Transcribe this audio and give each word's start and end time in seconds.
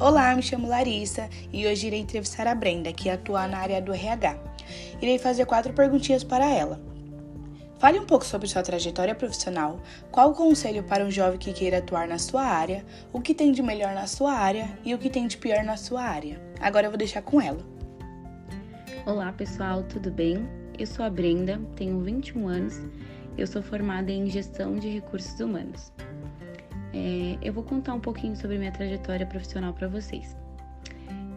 Olá, 0.00 0.32
me 0.36 0.42
chamo 0.42 0.68
Larissa 0.68 1.28
e 1.52 1.66
hoje 1.66 1.88
irei 1.88 1.98
entrevistar 1.98 2.46
a 2.46 2.54
Brenda, 2.54 2.92
que 2.92 3.10
atua 3.10 3.48
na 3.48 3.58
área 3.58 3.82
do 3.82 3.92
RH. 3.92 4.38
Irei 5.02 5.18
fazer 5.18 5.44
quatro 5.44 5.72
perguntinhas 5.72 6.22
para 6.22 6.46
ela. 6.46 6.80
Fale 7.80 7.98
um 7.98 8.06
pouco 8.06 8.24
sobre 8.24 8.46
sua 8.46 8.62
trajetória 8.62 9.12
profissional, 9.12 9.80
qual 10.12 10.30
o 10.30 10.34
conselho 10.34 10.84
para 10.84 11.04
um 11.04 11.10
jovem 11.10 11.36
que 11.36 11.52
queira 11.52 11.78
atuar 11.78 12.06
na 12.06 12.16
sua 12.16 12.42
área, 12.42 12.86
o 13.12 13.20
que 13.20 13.34
tem 13.34 13.50
de 13.50 13.60
melhor 13.60 13.92
na 13.92 14.06
sua 14.06 14.34
área 14.34 14.78
e 14.84 14.94
o 14.94 14.98
que 14.98 15.10
tem 15.10 15.26
de 15.26 15.36
pior 15.36 15.64
na 15.64 15.76
sua 15.76 16.02
área. 16.02 16.40
Agora 16.60 16.86
eu 16.86 16.92
vou 16.92 16.98
deixar 16.98 17.22
com 17.22 17.40
ela. 17.40 17.66
Olá 19.04 19.32
pessoal, 19.32 19.82
tudo 19.82 20.12
bem? 20.12 20.48
Eu 20.78 20.86
sou 20.86 21.04
a 21.04 21.10
Brenda, 21.10 21.60
tenho 21.74 22.00
21 22.00 22.46
anos, 22.46 22.80
eu 23.36 23.48
sou 23.48 23.60
formada 23.60 24.12
em 24.12 24.30
gestão 24.30 24.76
de 24.76 24.88
recursos 24.88 25.40
humanos. 25.40 25.92
É, 26.92 27.38
eu 27.42 27.52
vou 27.52 27.62
contar 27.62 27.94
um 27.94 28.00
pouquinho 28.00 28.36
sobre 28.36 28.58
minha 28.58 28.72
trajetória 28.72 29.26
profissional 29.26 29.72
para 29.72 29.88
vocês. 29.88 30.36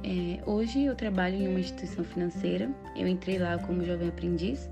É, 0.04 0.42
hoje 0.50 0.84
eu 0.84 0.96
trabalho 0.96 1.36
em 1.36 1.48
uma 1.48 1.60
instituição 1.60 2.04
financeira, 2.04 2.70
eu 2.96 3.08
entrei 3.08 3.38
lá 3.38 3.58
como 3.60 3.84
jovem 3.84 4.10
aprendiz, 4.10 4.70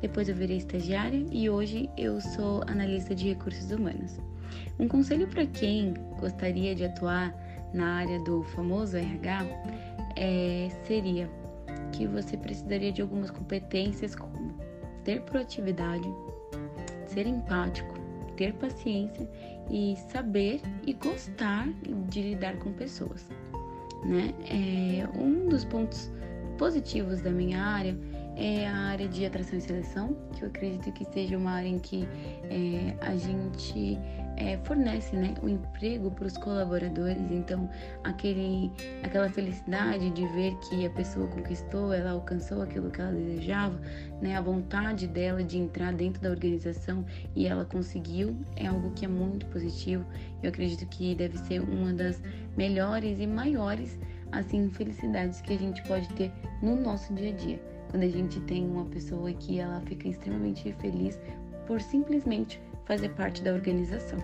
depois 0.00 0.28
eu 0.28 0.34
virei 0.34 0.56
estagiária 0.56 1.24
e 1.30 1.48
hoje 1.48 1.88
eu 1.96 2.20
sou 2.20 2.62
analista 2.66 3.14
de 3.14 3.28
recursos 3.28 3.70
humanos. 3.70 4.18
Um 4.78 4.88
conselho 4.88 5.28
para 5.28 5.46
quem 5.46 5.94
gostaria 6.18 6.74
de 6.74 6.84
atuar 6.84 7.32
na 7.72 7.94
área 7.98 8.18
do 8.20 8.42
famoso 8.42 8.96
RH 8.96 9.46
é, 10.16 10.68
seria 10.86 11.30
que 11.92 12.06
você 12.06 12.36
precisaria 12.36 12.90
de 12.90 13.00
algumas 13.00 13.30
competências 13.30 14.14
como 14.14 14.54
ter 15.04 15.22
proatividade, 15.22 16.08
ser 17.06 17.26
empático, 17.26 17.94
ter 18.42 18.52
paciência 18.54 19.28
e 19.70 19.96
saber 20.10 20.60
e 20.84 20.92
gostar 20.94 21.68
de 22.08 22.22
lidar 22.22 22.56
com 22.56 22.72
pessoas, 22.72 23.28
né? 24.04 24.34
É, 24.50 25.06
um 25.16 25.48
dos 25.48 25.64
pontos 25.64 26.10
positivos 26.58 27.20
da 27.20 27.30
minha 27.30 27.62
área 27.62 27.96
é 28.36 28.66
a 28.66 28.74
área 28.74 29.06
de 29.06 29.24
atração 29.24 29.58
e 29.58 29.62
seleção, 29.62 30.16
que 30.34 30.42
eu 30.42 30.48
acredito 30.48 30.90
que 30.90 31.04
seja 31.12 31.38
uma 31.38 31.52
área 31.52 31.68
em 31.68 31.78
que 31.78 32.08
é, 32.50 32.96
a 33.00 33.14
gente 33.14 33.96
é, 34.42 34.58
fornece 34.64 35.14
né, 35.14 35.34
o 35.40 35.48
emprego 35.48 36.10
para 36.10 36.26
os 36.26 36.36
colaboradores, 36.36 37.30
então 37.30 37.70
aquele, 38.02 38.72
aquela 39.02 39.28
felicidade 39.28 40.10
de 40.10 40.26
ver 40.28 40.54
que 40.68 40.84
a 40.84 40.90
pessoa 40.90 41.28
conquistou, 41.28 41.92
ela 41.92 42.10
alcançou 42.10 42.62
aquilo 42.62 42.90
que 42.90 43.00
ela 43.00 43.12
desejava, 43.12 43.80
né, 44.20 44.36
a 44.36 44.40
vontade 44.40 45.06
dela 45.06 45.44
de 45.44 45.58
entrar 45.58 45.92
dentro 45.92 46.20
da 46.20 46.30
organização 46.30 47.04
e 47.36 47.46
ela 47.46 47.64
conseguiu, 47.64 48.36
é 48.56 48.66
algo 48.66 48.90
que 48.92 49.04
é 49.04 49.08
muito 49.08 49.46
positivo. 49.46 50.04
Eu 50.42 50.48
acredito 50.48 50.84
que 50.88 51.14
deve 51.14 51.38
ser 51.38 51.60
uma 51.60 51.92
das 51.92 52.20
melhores 52.56 53.20
e 53.20 53.26
maiores 53.26 53.96
assim 54.32 54.68
felicidades 54.70 55.40
que 55.40 55.52
a 55.52 55.58
gente 55.58 55.82
pode 55.84 56.08
ter 56.14 56.32
no 56.62 56.74
nosso 56.74 57.14
dia 57.14 57.28
a 57.28 57.32
dia 57.32 57.60
quando 57.90 58.04
a 58.04 58.08
gente 58.08 58.40
tem 58.40 58.64
uma 58.66 58.86
pessoa 58.86 59.30
que 59.34 59.60
ela 59.60 59.80
fica 59.82 60.08
extremamente 60.08 60.72
feliz 60.80 61.20
por 61.66 61.80
simplesmente 61.80 62.58
fazer 62.84 63.10
parte 63.10 63.42
da 63.42 63.52
organização. 63.52 64.18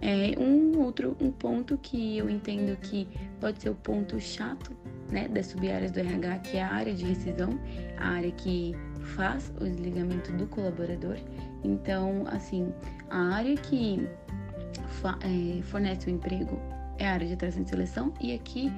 É, 0.00 0.36
um 0.36 0.80
outro 0.80 1.16
um 1.20 1.30
ponto 1.30 1.78
que 1.78 2.18
eu 2.18 2.28
entendo 2.28 2.76
que 2.80 3.06
pode 3.40 3.62
ser 3.62 3.70
o 3.70 3.74
ponto 3.74 4.18
chato 4.18 4.72
né, 5.12 5.28
das 5.28 5.46
sub-áreas 5.46 5.92
do 5.92 6.00
RH, 6.00 6.38
que 6.38 6.56
é 6.56 6.62
a 6.62 6.72
área 6.72 6.92
de 6.92 7.04
rescisão, 7.04 7.50
a 7.98 8.08
área 8.08 8.32
que 8.32 8.74
faz 9.14 9.52
o 9.60 9.64
desligamento 9.64 10.32
do 10.32 10.46
colaborador. 10.46 11.16
Então, 11.62 12.24
assim, 12.26 12.72
a 13.10 13.34
área 13.34 13.56
que 13.56 14.08
é, 15.22 15.62
fornece 15.62 16.08
o 16.08 16.10
emprego 16.10 16.60
é 16.98 17.06
a 17.06 17.12
área 17.12 17.26
de 17.26 17.34
atração 17.34 17.62
e 17.62 17.68
seleção, 17.68 18.14
e 18.20 18.34
aqui 18.34 18.72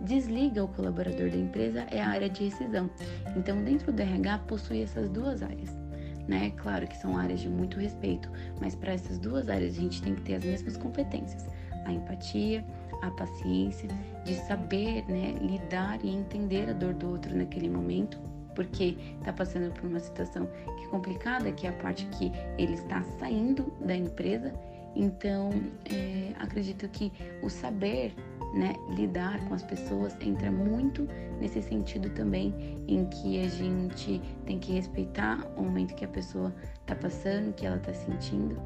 desliga 0.00 0.62
o 0.62 0.68
colaborador 0.68 1.30
da 1.30 1.36
empresa 1.36 1.86
é 1.90 2.02
a 2.02 2.08
área 2.08 2.28
de 2.28 2.44
rescisão. 2.44 2.90
Então, 3.34 3.62
dentro 3.62 3.92
do 3.92 4.02
RH 4.02 4.38
possui 4.40 4.82
essas 4.82 5.08
duas 5.08 5.42
áreas. 5.42 5.85
Né? 6.28 6.52
Claro 6.56 6.86
que 6.88 6.96
são 6.96 7.16
áreas 7.16 7.40
de 7.40 7.48
muito 7.48 7.78
respeito, 7.78 8.30
mas 8.60 8.74
para 8.74 8.92
essas 8.92 9.18
duas 9.18 9.48
áreas 9.48 9.76
a 9.76 9.80
gente 9.80 10.02
tem 10.02 10.14
que 10.14 10.22
ter 10.22 10.34
as 10.34 10.44
mesmas 10.44 10.76
competências: 10.76 11.46
a 11.84 11.92
empatia, 11.92 12.64
a 13.02 13.10
paciência, 13.12 13.88
de 14.24 14.34
saber 14.34 15.04
né, 15.08 15.36
lidar 15.40 16.04
e 16.04 16.08
entender 16.08 16.68
a 16.68 16.72
dor 16.72 16.94
do 16.94 17.10
outro 17.10 17.36
naquele 17.36 17.70
momento, 17.70 18.18
porque 18.56 18.96
está 19.18 19.32
passando 19.32 19.72
por 19.72 19.84
uma 19.84 20.00
situação 20.00 20.48
que 20.78 20.84
é 20.84 20.88
complicada, 20.88 21.52
que 21.52 21.66
é 21.66 21.70
a 21.70 21.74
parte 21.74 22.06
que 22.06 22.32
ele 22.58 22.74
está 22.74 23.02
saindo 23.20 23.72
da 23.80 23.94
empresa. 23.94 24.52
Então, 24.96 25.50
é, 25.92 26.32
acredito 26.40 26.88
que 26.88 27.12
o 27.42 27.50
saber 27.50 28.14
né, 28.56 28.74
lidar 28.88 29.38
com 29.46 29.54
as 29.54 29.62
pessoas 29.62 30.16
entra 30.20 30.50
muito 30.50 31.06
nesse 31.38 31.60
sentido 31.62 32.08
também 32.10 32.54
em 32.88 33.04
que 33.06 33.40
a 33.44 33.48
gente 33.48 34.20
tem 34.46 34.58
que 34.58 34.72
respeitar 34.72 35.46
o 35.56 35.62
momento 35.62 35.94
que 35.94 36.04
a 36.04 36.08
pessoa 36.08 36.52
está 36.80 36.94
passando, 36.94 37.52
que 37.52 37.66
ela 37.66 37.76
está 37.76 37.92
sentindo. 37.92 38.58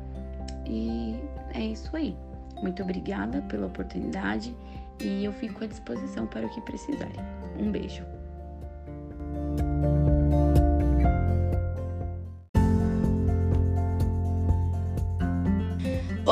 E 0.66 1.18
é 1.52 1.60
isso 1.60 1.94
aí. 1.96 2.16
Muito 2.62 2.82
obrigada 2.82 3.42
pela 3.42 3.66
oportunidade 3.66 4.54
e 5.00 5.24
eu 5.24 5.32
fico 5.32 5.64
à 5.64 5.66
disposição 5.66 6.26
para 6.26 6.46
o 6.46 6.50
que 6.50 6.60
precisarem. 6.60 7.20
Um 7.58 7.72
beijo. 7.72 8.19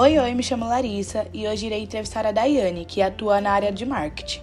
Oi, 0.09 0.19
oi, 0.19 0.35
me 0.35 0.43
chamo 0.43 0.67
Larissa 0.67 1.27
e 1.35 1.47
hoje 1.47 1.67
irei 1.67 1.83
entrevistar 1.83 2.25
a 2.25 2.33
Daiane, 2.33 2.87
que 2.87 3.03
atua 3.03 3.43
na 3.43 3.51
área 3.51 3.71
de 3.71 3.85
marketing. 3.85 4.41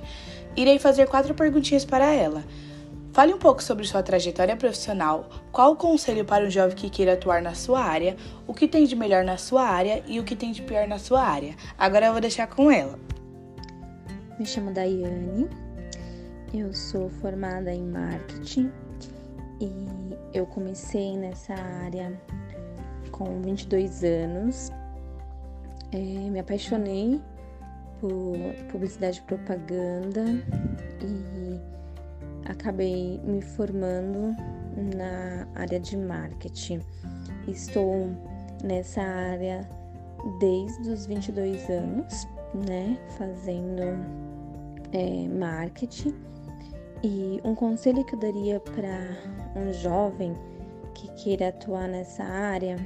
Irei 0.55 0.77
fazer 0.77 1.07
quatro 1.07 1.33
perguntinhas 1.33 1.83
para 1.83 2.13
ela. 2.13 2.43
Fale 3.11 3.33
um 3.33 3.39
pouco 3.39 3.63
sobre 3.63 3.83
sua 3.83 4.03
trajetória 4.03 4.55
profissional, 4.55 5.27
qual 5.51 5.71
o 5.71 5.75
conselho 5.75 6.23
para 6.23 6.45
um 6.45 6.51
jovem 6.51 6.75
que 6.75 6.87
queira 6.87 7.13
atuar 7.13 7.41
na 7.41 7.55
sua 7.55 7.81
área, 7.81 8.15
o 8.45 8.53
que 8.53 8.67
tem 8.67 8.85
de 8.85 8.95
melhor 8.95 9.23
na 9.23 9.37
sua 9.37 9.63
área 9.63 10.03
e 10.05 10.19
o 10.19 10.23
que 10.23 10.35
tem 10.35 10.51
de 10.51 10.61
pior 10.61 10.87
na 10.87 10.99
sua 10.99 11.23
área. 11.23 11.55
Agora 11.75 12.05
eu 12.05 12.11
vou 12.11 12.21
deixar 12.21 12.45
com 12.45 12.69
ela. 12.69 12.99
Me 14.37 14.45
chamo 14.45 14.71
Daiane, 14.71 15.49
eu 16.53 16.71
sou 16.75 17.09
formada 17.09 17.73
em 17.73 17.87
marketing 17.87 18.71
e 19.59 19.71
eu 20.31 20.45
comecei 20.45 21.17
nessa 21.17 21.55
área 21.55 22.21
com 23.11 23.41
22 23.41 24.03
anos 24.03 24.71
é, 25.95 26.29
me 26.29 26.39
apaixonei 26.39 27.21
por 27.99 28.37
publicidade 28.69 29.19
e 29.19 29.21
propaganda 29.21 30.23
e 31.01 31.59
acabei 32.49 33.19
me 33.23 33.41
formando 33.41 34.35
na 34.95 35.47
área 35.55 35.79
de 35.79 35.95
marketing. 35.95 36.81
Estou 37.47 38.09
nessa 38.63 39.01
área 39.01 39.67
desde 40.39 40.89
os 40.89 41.05
22 41.05 41.69
anos, 41.69 42.27
né, 42.67 42.99
fazendo 43.17 43.81
é, 44.91 45.27
marketing. 45.29 46.13
E 47.03 47.39
um 47.43 47.55
conselho 47.55 48.03
que 48.03 48.15
eu 48.15 48.19
daria 48.19 48.59
para 48.59 48.99
um 49.55 49.71
jovem 49.71 50.35
que 50.93 51.07
queira 51.13 51.49
atuar 51.49 51.87
nessa 51.87 52.23
área 52.23 52.77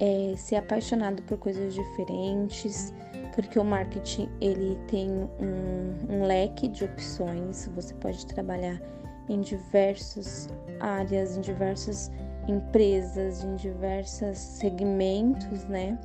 é 0.00 0.34
ser 0.36 0.56
apaixonado 0.56 1.22
por 1.22 1.38
coisas 1.38 1.74
diferentes, 1.74 2.92
porque 3.34 3.58
o 3.58 3.64
marketing 3.64 4.28
ele 4.40 4.78
tem 4.88 5.10
um, 5.10 5.94
um 6.08 6.26
leque 6.26 6.68
de 6.68 6.84
opções. 6.84 7.70
Você 7.74 7.94
pode 7.94 8.26
trabalhar 8.26 8.80
em 9.28 9.40
diversas 9.40 10.48
áreas, 10.80 11.36
em 11.36 11.40
diversas 11.40 12.10
empresas, 12.48 13.44
em 13.44 13.56
diversos 13.56 14.38
segmentos, 14.38 15.64
né? 15.64 15.98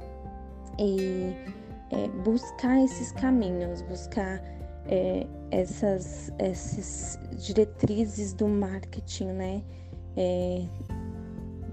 E 0.79 1.35
é, 1.91 2.08
buscar 2.23 2.84
esses 2.84 3.11
caminhos, 3.11 3.82
buscar 3.84 4.41
é, 4.87 5.28
essas, 5.52 6.32
essas 6.40 7.20
diretrizes 7.37 8.34
do 8.34 8.47
marketing, 8.47 9.28
né? 9.28 9.64
É, 10.17 10.66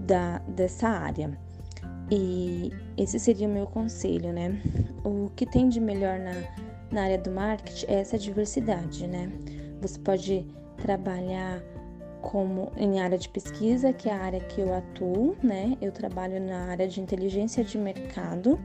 da, 0.01 0.39
dessa 0.39 0.87
área. 0.87 1.37
E 2.11 2.71
esse 2.97 3.19
seria 3.19 3.47
o 3.47 3.51
meu 3.51 3.67
conselho, 3.67 4.33
né? 4.33 4.59
O 5.03 5.29
que 5.35 5.45
tem 5.45 5.69
de 5.69 5.79
melhor 5.79 6.17
na, 6.19 6.33
na 6.91 7.03
área 7.03 7.17
do 7.17 7.29
marketing 7.29 7.85
é 7.87 7.99
essa 7.99 8.17
diversidade, 8.17 9.05
né? 9.07 9.31
Você 9.81 9.99
pode 9.99 10.45
trabalhar 10.77 11.61
como 12.21 12.71
em 12.75 12.99
área 12.99 13.17
de 13.17 13.29
pesquisa, 13.29 13.93
que 13.93 14.09
é 14.09 14.13
a 14.13 14.21
área 14.21 14.39
que 14.39 14.59
eu 14.59 14.73
atuo, 14.73 15.35
né? 15.43 15.77
Eu 15.79 15.91
trabalho 15.91 16.41
na 16.41 16.71
área 16.71 16.87
de 16.87 16.99
inteligência 16.99 17.63
de 17.63 17.77
mercado, 17.77 18.59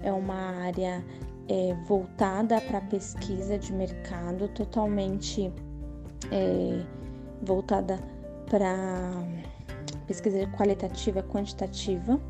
é 0.00 0.12
uma 0.12 0.62
área 0.62 1.02
é, 1.48 1.74
voltada 1.86 2.60
para 2.60 2.82
pesquisa 2.82 3.58
de 3.58 3.72
mercado, 3.72 4.46
totalmente 4.48 5.50
é, 6.30 6.82
voltada 7.42 7.98
para 8.46 9.24
pesquisa 10.06 10.46
qualitativa, 10.48 11.22
quantitativa 11.22 12.20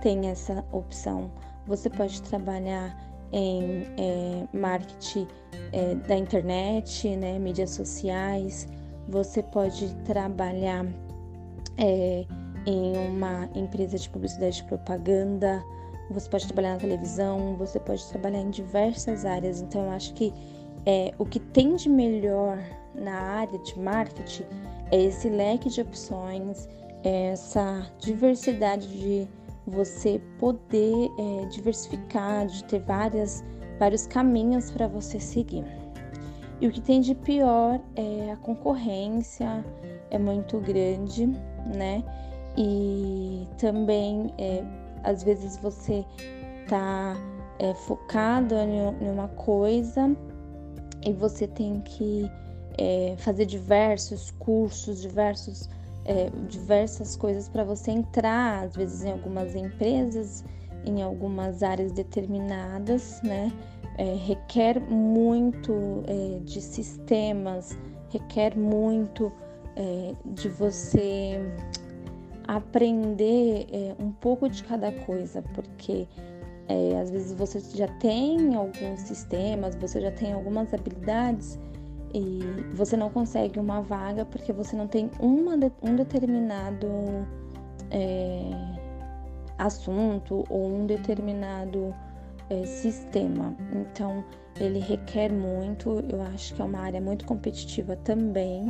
tem 0.00 0.28
essa 0.28 0.64
opção. 0.72 1.30
Você 1.66 1.90
pode 1.90 2.22
trabalhar 2.22 2.96
em 3.32 3.82
é, 3.98 4.48
marketing 4.52 5.26
é, 5.72 5.94
da 5.94 6.16
internet, 6.16 7.14
né, 7.16 7.38
mídias 7.38 7.70
sociais. 7.70 8.66
Você 9.08 9.42
pode 9.42 9.94
trabalhar 10.04 10.86
é, 11.76 12.24
em 12.66 12.96
uma 13.08 13.48
empresa 13.54 13.98
de 13.98 14.08
publicidade 14.08 14.60
e 14.60 14.64
propaganda. 14.64 15.62
Você 16.10 16.28
pode 16.28 16.46
trabalhar 16.46 16.74
na 16.74 16.80
televisão. 16.80 17.54
Você 17.56 17.78
pode 17.78 18.06
trabalhar 18.08 18.40
em 18.40 18.50
diversas 18.50 19.24
áreas. 19.24 19.60
Então, 19.60 19.84
eu 19.84 19.90
acho 19.90 20.14
que 20.14 20.32
é, 20.86 21.12
o 21.18 21.26
que 21.26 21.38
tem 21.38 21.76
de 21.76 21.88
melhor 21.88 22.58
na 22.94 23.14
área 23.14 23.58
de 23.58 23.78
marketing 23.78 24.44
é 24.90 25.02
esse 25.02 25.28
leque 25.28 25.68
de 25.68 25.80
opções, 25.80 26.68
é 27.04 27.28
essa 27.32 27.86
diversidade 27.98 28.88
de 28.88 29.28
você 29.68 30.20
poder 30.38 31.10
é, 31.18 31.46
diversificar, 31.46 32.46
de 32.46 32.64
ter 32.64 32.80
várias, 32.80 33.44
vários 33.78 34.06
caminhos 34.06 34.70
para 34.70 34.86
você 34.88 35.20
seguir. 35.20 35.64
E 36.60 36.66
o 36.66 36.72
que 36.72 36.80
tem 36.80 37.00
de 37.00 37.14
pior 37.14 37.80
é 37.94 38.32
a 38.32 38.36
concorrência 38.36 39.64
é 40.10 40.18
muito 40.18 40.58
grande, 40.58 41.26
né? 41.76 42.02
E 42.56 43.46
também, 43.58 44.34
é, 44.38 44.64
às 45.04 45.22
vezes, 45.22 45.56
você 45.58 46.04
tá 46.68 47.16
é, 47.58 47.72
focado 47.74 48.54
em 48.56 49.10
uma 49.10 49.28
coisa 49.28 50.16
e 51.06 51.12
você 51.12 51.46
tem 51.46 51.80
que 51.80 52.28
é, 52.76 53.14
fazer 53.18 53.46
diversos 53.46 54.30
cursos, 54.32 55.00
diversos 55.00 55.68
é, 56.08 56.30
diversas 56.48 57.14
coisas 57.14 57.50
para 57.50 57.62
você 57.62 57.90
entrar, 57.90 58.64
às 58.64 58.74
vezes 58.74 59.04
em 59.04 59.12
algumas 59.12 59.54
empresas, 59.54 60.42
em 60.84 61.02
algumas 61.02 61.62
áreas 61.62 61.92
determinadas, 61.92 63.20
né? 63.22 63.52
É, 63.98 64.14
requer 64.14 64.80
muito 64.80 66.02
é, 66.06 66.38
de 66.44 66.62
sistemas, 66.62 67.76
requer 68.08 68.56
muito 68.56 69.30
é, 69.76 70.14
de 70.24 70.48
você 70.48 71.40
aprender 72.46 73.66
é, 73.70 74.02
um 74.02 74.10
pouco 74.10 74.48
de 74.48 74.64
cada 74.64 74.90
coisa, 74.90 75.42
porque 75.52 76.08
é, 76.68 76.98
às 77.00 77.10
vezes 77.10 77.34
você 77.34 77.60
já 77.76 77.88
tem 77.98 78.54
alguns 78.54 79.00
sistemas, 79.00 79.74
você 79.74 80.00
já 80.00 80.12
tem 80.12 80.32
algumas 80.32 80.72
habilidades 80.72 81.58
e 82.14 82.40
você 82.74 82.96
não 82.96 83.10
consegue 83.10 83.58
uma 83.58 83.82
vaga 83.82 84.24
porque 84.24 84.52
você 84.52 84.76
não 84.76 84.86
tem 84.86 85.10
uma, 85.20 85.54
um 85.82 85.96
determinado 85.96 86.88
é, 87.90 88.50
assunto 89.58 90.44
ou 90.48 90.66
um 90.66 90.86
determinado 90.86 91.94
é, 92.50 92.64
sistema. 92.64 93.54
Então, 93.72 94.24
ele 94.58 94.78
requer 94.78 95.32
muito, 95.32 96.04
eu 96.08 96.22
acho 96.22 96.54
que 96.54 96.62
é 96.62 96.64
uma 96.64 96.80
área 96.80 97.00
muito 97.00 97.24
competitiva 97.26 97.96
também, 97.96 98.66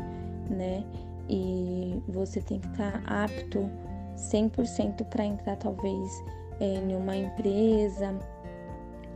né? 0.50 0.84
E 1.28 2.02
você 2.08 2.40
tem 2.40 2.58
que 2.58 2.66
estar 2.68 3.02
apto 3.06 3.70
100% 4.16 5.04
para 5.04 5.24
entrar, 5.24 5.56
talvez, 5.56 6.22
é, 6.60 6.74
em 6.74 6.96
uma 6.96 7.16
empresa 7.16 8.18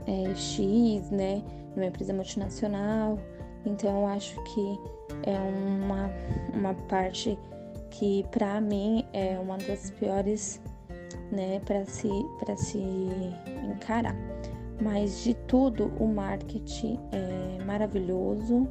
é, 0.07 0.35
X, 0.35 1.11
né? 1.11 1.43
Numa 1.75 1.87
empresa 1.87 2.13
multinacional 2.13 3.19
então 3.65 4.01
eu 4.01 4.07
acho 4.07 4.43
que 4.45 4.79
é 5.25 5.39
uma, 5.39 6.11
uma 6.55 6.75
parte 6.89 7.39
que 7.91 8.25
para 8.31 8.61
mim 8.61 9.05
é 9.13 9.39
uma 9.39 9.59
das 9.59 9.91
piores, 9.91 10.61
né, 11.31 11.61
para 11.61 11.85
se 11.85 12.09
para 12.41 12.57
se 12.57 12.79
encarar. 13.65 14.17
Mas 14.81 15.23
de 15.23 15.35
tudo, 15.47 15.93
o 16.01 16.07
marketing 16.07 16.99
é 17.13 17.63
maravilhoso. 17.65 18.67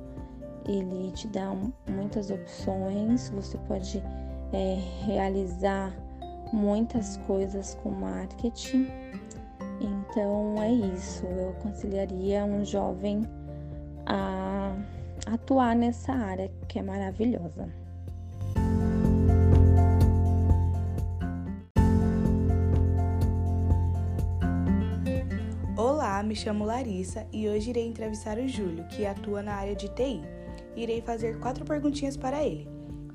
Ele 0.68 1.12
te 1.12 1.28
dá 1.28 1.56
muitas 1.90 2.30
opções. 2.30 3.30
Você 3.30 3.58
pode 3.60 4.04
é, 4.52 4.78
realizar 5.06 5.96
muitas 6.52 7.16
coisas 7.26 7.76
com 7.82 7.92
marketing. 7.92 8.88
Então 9.80 10.62
é 10.62 10.72
isso. 10.72 11.26
Eu 11.26 11.52
aconselharia 11.52 12.44
um 12.44 12.66
jovem 12.66 13.22
a 14.06 14.41
atuar 15.34 15.74
nessa 15.74 16.12
área 16.12 16.52
que 16.68 16.78
é 16.78 16.82
maravilhosa. 16.82 17.70
Olá, 25.78 26.22
me 26.22 26.36
chamo 26.36 26.66
Larissa 26.66 27.26
e 27.32 27.48
hoje 27.48 27.70
irei 27.70 27.88
entrevistar 27.88 28.38
o 28.38 28.48
Júlio, 28.48 28.86
que 28.90 29.06
atua 29.06 29.42
na 29.42 29.54
área 29.54 29.74
de 29.74 29.88
TI. 29.90 30.22
Irei 30.76 31.02
fazer 31.02 31.40
quatro 31.40 31.64
perguntinhas 31.64 32.18
para 32.18 32.44
ele. 32.44 32.70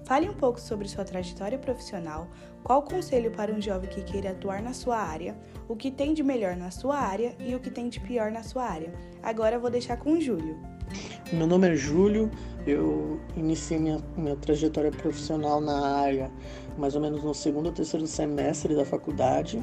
Fale 0.05 0.29
um 0.29 0.35
pouco 0.35 0.59
sobre 0.59 0.89
sua 0.89 1.05
trajetória 1.05 1.59
profissional, 1.59 2.29
qual 2.63 2.83
conselho 2.83 3.31
para 3.31 3.53
um 3.53 3.61
jovem 3.61 3.91
que 3.91 4.03
queira 4.03 4.31
atuar 4.31 4.63
na 4.63 4.73
sua 4.73 4.97
área, 4.97 5.37
o 5.69 5.77
que 5.77 5.91
tem 5.91 6.15
de 6.15 6.23
melhor 6.23 6.57
na 6.57 6.71
sua 6.71 6.97
área 6.97 7.37
e 7.41 7.55
o 7.55 7.61
que 7.61 7.71
tem 7.71 7.89
de 7.89 8.01
pior 8.01 8.31
na 8.31 8.43
sua 8.43 8.65
área. 8.65 8.93
Agora 9.23 9.59
vou 9.59 9.69
deixar 9.69 9.99
com 9.99 10.13
o 10.13 10.21
Júlio. 10.21 10.76
Meu 11.33 11.47
nome 11.47 11.69
é 11.69 11.75
Júlio, 11.75 12.31
eu 12.67 13.21
iniciei 13.37 13.79
minha, 13.79 13.99
minha 14.17 14.37
trajetória 14.37 14.91
profissional 14.91 15.61
na 15.61 15.99
área 15.99 16.31
mais 16.79 16.95
ou 16.95 17.01
menos 17.01 17.23
no 17.23 17.35
segundo 17.35 17.67
ou 17.67 17.73
terceiro 17.73 18.07
semestre 18.07 18.75
da 18.75 18.85
faculdade, 18.85 19.63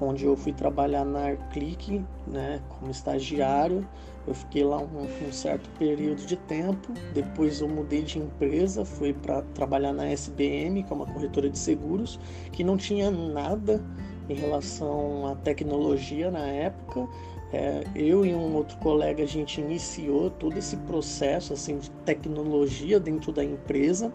onde 0.00 0.24
eu 0.24 0.36
fui 0.36 0.52
trabalhar 0.52 1.04
na 1.04 1.28
Arclick, 1.28 2.04
né, 2.26 2.60
como 2.68 2.90
estagiário. 2.90 3.86
Eu 4.26 4.34
fiquei 4.34 4.64
lá 4.64 4.78
um, 4.78 5.02
um, 5.28 5.32
certo 5.32 5.68
período 5.78 6.24
de 6.24 6.36
tempo, 6.36 6.94
depois 7.12 7.60
eu 7.60 7.68
mudei 7.68 8.02
de 8.02 8.18
empresa, 8.18 8.84
fui 8.84 9.12
para 9.12 9.42
trabalhar 9.54 9.92
na 9.92 10.06
SBM, 10.06 10.82
que 10.82 10.90
é 10.90 10.96
uma 10.96 11.06
corretora 11.06 11.50
de 11.50 11.58
seguros, 11.58 12.18
que 12.50 12.64
não 12.64 12.78
tinha 12.78 13.10
nada 13.10 13.84
em 14.26 14.34
relação 14.34 15.26
à 15.26 15.36
tecnologia 15.36 16.30
na 16.30 16.46
época, 16.46 17.06
é, 17.54 17.84
eu 17.94 18.26
e 18.26 18.34
um 18.34 18.56
outro 18.56 18.76
colega 18.78 19.22
a 19.22 19.26
gente 19.26 19.60
iniciou 19.60 20.28
todo 20.28 20.58
esse 20.58 20.76
processo 20.78 21.52
assim 21.52 21.78
de 21.78 21.88
tecnologia 22.04 22.98
dentro 22.98 23.30
da 23.30 23.44
empresa. 23.44 24.12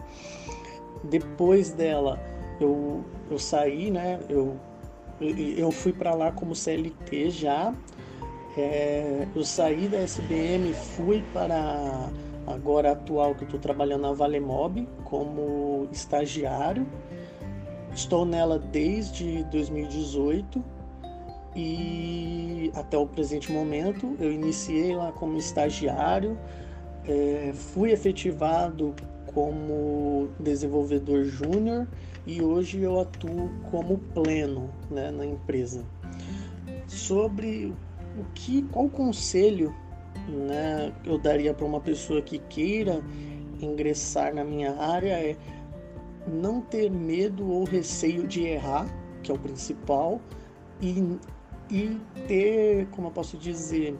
Depois 1.06 1.72
dela 1.72 2.20
eu, 2.60 3.06
eu 3.32 3.40
saí, 3.40 3.90
né? 3.90 4.20
Eu, 4.28 4.58
eu 5.22 5.72
fui 5.72 5.94
para 5.94 6.14
lá 6.14 6.34
como 6.34 6.54
CLT 6.54 7.30
já. 7.30 7.74
É, 8.58 9.26
eu 9.34 9.46
saí 9.46 9.88
da 9.88 10.00
SBM, 10.00 10.74
fui 10.74 11.24
para 11.31 12.10
agora 12.46 12.92
atual 12.92 13.36
que 13.36 13.46
estou 13.46 13.60
trabalhando 13.60 14.02
na 14.02 14.12
Valemob 14.12 14.86
como 15.06 15.88
estagiário. 15.94 16.86
Estou 17.94 18.26
nela 18.26 18.60
desde 18.60 19.46
2018 19.46 20.79
e 21.56 22.72
até 22.76 22.98
o 22.98 23.08
presente 23.08 23.52
momento 23.52 24.16
eu 24.20 24.32
iniciei 24.32 24.96
lá 24.96 25.12
como 25.12 25.38
estagiário, 25.38 26.38
é, 27.08 27.52
fui 27.54 27.92
efetivado 27.92 28.96
como 29.34 30.30
desenvolvedor 30.40 31.26
júnior 31.26 31.88
e 32.26 32.42
hoje 32.42 32.82
eu 32.82 33.00
atuo 33.00 33.50
como 33.72 33.98
pleno 33.98 34.70
né, 34.90 35.12
na 35.12 35.26
empresa. 35.26 35.84
Sobre 36.88 37.74
o 38.18 38.24
que, 38.34 38.64
qual 38.64 38.90
conselho 38.90 39.74
né, 40.28 40.94
eu 41.06 41.18
daria 41.18 41.54
para 41.54 41.66
uma 41.66 41.80
pessoa 41.80 42.22
que 42.22 42.40
queira 42.40 43.02
ingressar 43.62 44.34
na 44.34 44.44
minha 44.44 44.76
área 44.76 45.14
é 45.14 45.36
não 46.28 46.62
ter 46.62 46.90
medo 46.90 47.50
ou 47.50 47.64
receio 47.64 48.28
de 48.28 48.44
errar, 48.44 48.88
que 49.24 49.32
é 49.32 49.34
o 49.34 49.40
principal, 49.40 50.22
e 50.82 51.18
e 51.69 51.99
ter, 52.28 52.88
como 52.92 53.07
eu 53.07 53.11
posso 53.11 53.38
dizer, 53.38 53.97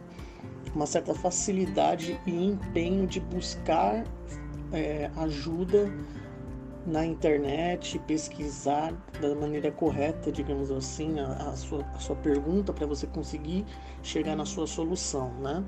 uma 0.74 0.86
certa 0.86 1.14
facilidade 1.14 2.20
e 2.26 2.46
empenho 2.46 3.08
de 3.08 3.20
buscar 3.20 4.04
é, 4.72 5.10
ajuda 5.18 5.92
na 6.86 7.06
internet, 7.06 8.00
pesquisar 8.00 8.94
da 9.22 9.36
maneira 9.36 9.72
correta, 9.72 10.32
digamos 10.32 10.72
assim, 10.72 11.20
a, 11.20 11.50
a 11.50 11.56
sua, 11.56 11.84
a 11.94 12.00
sua 12.00 12.16
pergunta 12.16 12.74
para 12.74 12.86
você 12.88 13.06
conseguir 13.06 13.66
chegar 14.02 14.36
na 14.36 14.46
sua 14.46 14.66
solução, 14.66 15.32
né? 15.40 15.64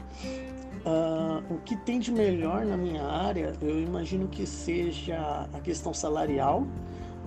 Uh, 0.84 1.54
o 1.54 1.58
que 1.60 1.76
tem 1.76 2.00
de 2.00 2.12
melhor 2.12 2.66
na 2.66 2.76
minha 2.76 3.04
área, 3.04 3.54
eu 3.62 3.80
imagino 3.80 4.28
que 4.28 4.48
seja 4.48 5.48
a 5.54 5.60
questão 5.60 5.94
salarial, 5.94 6.66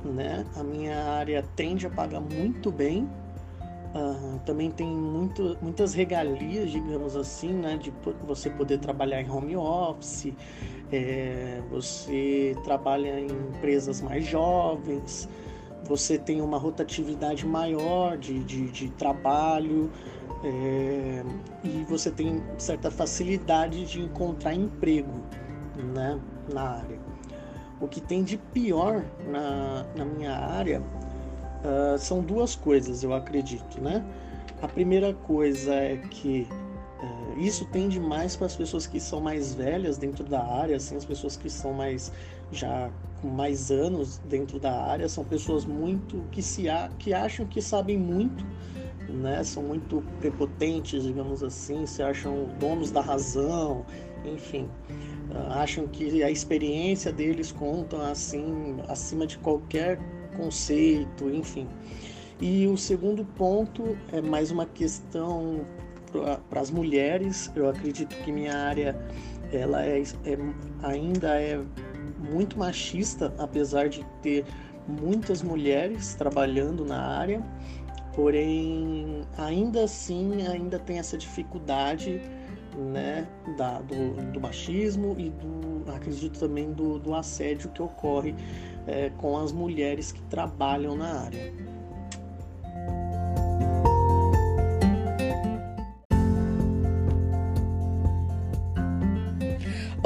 né? 0.05 0.45
A 0.57 0.65
minha 0.65 1.05
área 1.05 1.45
tende 1.55 1.87
a 1.87 1.91
pagar 1.91 2.21
muito 2.21 2.73
bem, 2.73 3.09
Uh, 3.95 4.41
também 4.41 4.73
tem 4.73 4.89
muito, 4.89 5.57
muitas 5.63 5.95
regalias, 5.95 6.69
digamos 6.69 7.15
assim, 7.15 7.53
né, 7.53 7.77
de 7.77 7.93
você 8.27 8.51
poder 8.51 8.79
trabalhar 8.79 9.23
em 9.23 9.31
home 9.31 9.57
office, 9.57 10.35
é, 10.91 11.63
você 11.71 12.57
trabalha 12.65 13.21
em 13.21 13.27
empresas 13.27 14.01
mais 14.01 14.27
jovens, 14.27 15.29
você 15.85 16.19
tem 16.19 16.41
uma 16.41 16.59
rotatividade 16.59 17.47
maior 17.47 18.19
de, 18.19 18.43
de, 18.43 18.69
de 18.71 18.91
trabalho, 18.91 19.89
é, 20.43 21.23
e 21.63 21.85
você 21.89 22.11
tem 22.11 22.43
certa 22.59 22.91
facilidade 22.91 23.87
de 23.87 24.01
encontrar 24.01 24.55
emprego 24.55 25.23
né, 25.95 26.21
na 26.53 26.79
área. 26.79 26.99
O 27.81 27.89
que 27.89 28.01
tem 28.01 28.23
de 28.23 28.39
pior 28.39 29.05
na, 29.27 29.85
na 29.97 30.05
minha 30.05 30.33
área 30.33 30.83
uh, 31.65 31.99
são 31.99 32.23
duas 32.23 32.55
coisas, 32.55 33.03
eu 33.03 33.13
acredito. 33.13 33.81
Né? 33.81 34.05
A 34.63 34.69
primeira 34.69 35.13
coisa 35.13 35.75
é 35.75 35.97
que 35.97 36.47
uh, 37.01 37.39
isso 37.39 37.65
tende 37.67 37.99
mais 37.99 38.37
para 38.37 38.47
as 38.47 38.57
pessoas 38.57 38.87
que 38.87 39.01
são 39.01 39.21
mais 39.21 39.55
velhas 39.55 39.99
dentro 39.99 40.25
da 40.25 40.43
área, 40.45 40.77
assim, 40.77 40.97
as 40.97 41.05
pessoas 41.05 41.37
que 41.37 41.51
são 41.51 41.73
mais 41.73 42.13
já 42.53 42.91
com 43.21 43.29
mais 43.29 43.71
anos 43.71 44.19
dentro 44.29 44.61
da 44.61 44.85
área, 44.85 45.09
são 45.09 45.25
pessoas 45.25 45.65
muito 45.65 46.23
que 46.31 46.43
se 46.43 46.65
que 46.99 47.15
acham 47.15 47.47
que 47.47 47.61
sabem 47.61 47.99
muito 47.99 48.45
né? 49.09 49.43
São 49.45 49.63
muito 49.63 50.03
prepotentes, 50.19 51.03
digamos 51.03 51.43
assim, 51.43 51.87
se 51.87 52.03
acham 52.03 52.49
donos 52.59 52.91
da 52.91 53.01
razão, 53.01 53.85
enfim, 54.25 54.69
ah, 55.35 55.63
acham 55.63 55.87
que 55.87 56.23
a 56.23 56.31
experiência 56.31 57.13
deles 57.13 57.53
conta 57.53 57.97
assim 58.11 58.77
acima 58.89 59.27
de 59.27 59.39
qualquer 59.39 59.99
conceito, 60.37 61.31
enfim. 61.31 61.67
E 62.41 62.67
o 62.67 62.77
segundo 62.77 63.25
ponto 63.25 63.97
é 64.13 64.21
mais 64.21 64.51
uma 64.51 64.67
questão 64.67 65.65
para 66.51 66.61
as 66.61 66.71
mulheres. 66.71 67.51
Eu 67.55 67.69
acredito 67.69 68.15
que 68.17 68.33
minha 68.33 68.57
área 68.57 68.97
ela 69.53 69.85
é, 69.85 70.03
é, 70.03 70.39
ainda 70.83 71.41
é 71.41 71.61
muito 72.31 72.59
machista, 72.59 73.33
apesar 73.39 73.89
de 73.89 74.05
ter 74.23 74.45
muitas 74.87 75.43
mulheres 75.43 76.15
trabalhando 76.15 76.85
na 76.85 77.01
área. 77.01 77.43
Porém, 78.15 79.23
ainda 79.37 79.85
assim, 79.85 80.47
ainda 80.47 80.79
tem 80.79 80.99
essa 80.99 81.19
dificuldade 81.19 82.21
né, 82.77 83.27
da, 83.57 83.81
do, 83.81 84.33
do 84.33 84.41
machismo 84.41 85.15
e 85.19 85.31
do, 85.31 85.93
acredito 85.93 86.39
também 86.39 86.73
do, 86.73 86.99
do 86.99 87.15
assédio 87.15 87.71
que 87.71 87.83
ocorre 87.83 88.35
é, 88.87 89.11
com 89.11 89.37
as 89.37 89.53
mulheres 89.53 90.13
que 90.13 90.23
trabalham 90.23 90.97
na 90.97 91.23
área. 91.23 91.53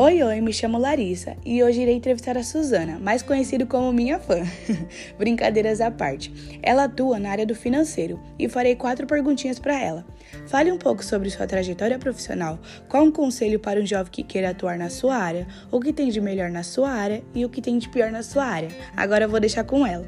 Oi, 0.01 0.23
oi, 0.23 0.41
me 0.41 0.53
chamo 0.53 0.79
Larissa 0.79 1.37
e 1.45 1.61
hoje 1.61 1.81
irei 1.83 1.97
entrevistar 1.97 2.39
a 2.39 2.45
Suzana, 2.45 3.01
mais 3.01 3.21
conhecida 3.21 3.67
como 3.67 3.93
minha 3.93 4.21
fã. 4.21 4.45
Brincadeiras 5.19 5.81
à 5.81 5.91
parte. 5.91 6.33
Ela 6.63 6.85
atua 6.85 7.19
na 7.19 7.31
área 7.33 7.45
do 7.45 7.53
financeiro 7.53 8.21
e 8.39 8.49
farei 8.49 8.77
quatro 8.77 9.09
perguntinhas 9.09 9.59
para 9.59 9.77
ela. 9.77 10.07
Fale 10.47 10.71
um 10.71 10.79
pouco 10.79 11.05
sobre 11.05 11.29
sua 11.31 11.49
trajetória 11.49 11.99
profissional, 11.99 12.61
qual 12.89 13.03
um 13.03 13.11
conselho 13.11 13.59
para 13.59 13.81
um 13.81 13.85
jovem 13.85 14.13
que 14.13 14.23
queira 14.23 14.51
atuar 14.51 14.79
na 14.79 14.89
sua 14.89 15.17
área, 15.17 15.49
o 15.69 15.81
que 15.81 15.93
tem 15.93 16.11
de 16.11 16.21
melhor 16.21 16.49
na 16.49 16.63
sua 16.63 16.91
área 16.91 17.21
e 17.35 17.45
o 17.45 17.49
que 17.49 17.61
tem 17.61 17.77
de 17.77 17.89
pior 17.89 18.13
na 18.13 18.23
sua 18.23 18.45
área. 18.45 18.69
Agora 18.97 19.27
vou 19.27 19.41
deixar 19.41 19.65
com 19.65 19.85
ela. 19.85 20.07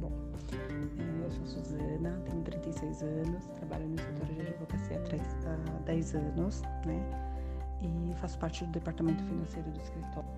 Bom, 0.00 0.12
eu 1.24 1.30
sou 1.32 1.46
Suzana, 1.48 2.22
tenho 2.30 2.42
36 2.44 3.02
anos, 3.02 3.44
trabalho 3.56 3.88
no 3.88 3.96
escritório 3.96 4.34
de 4.36 4.40
advocacia 4.42 5.02
há 5.46 5.82
10 5.84 6.14
anos, 6.14 6.62
né? 6.86 7.33
E 7.86 8.14
faço 8.14 8.38
parte 8.38 8.64
do 8.64 8.70
departamento 8.70 9.22
financeiro 9.24 9.70
do 9.70 9.80
escritório, 9.80 10.28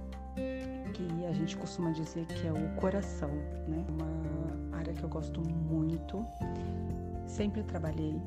que 0.95 1.27
a 1.27 1.33
gente 1.33 1.57
costuma 1.57 1.91
dizer 1.93 2.27
que 2.27 2.47
é 2.47 2.53
o 2.53 2.69
coração, 2.77 3.31
né? 3.69 3.85
Uma 3.89 4.79
área 4.79 4.93
que 4.93 5.03
eu 5.03 5.09
gosto 5.09 5.41
muito, 5.41 6.25
sempre 7.27 7.63
trabalhei 7.63 8.21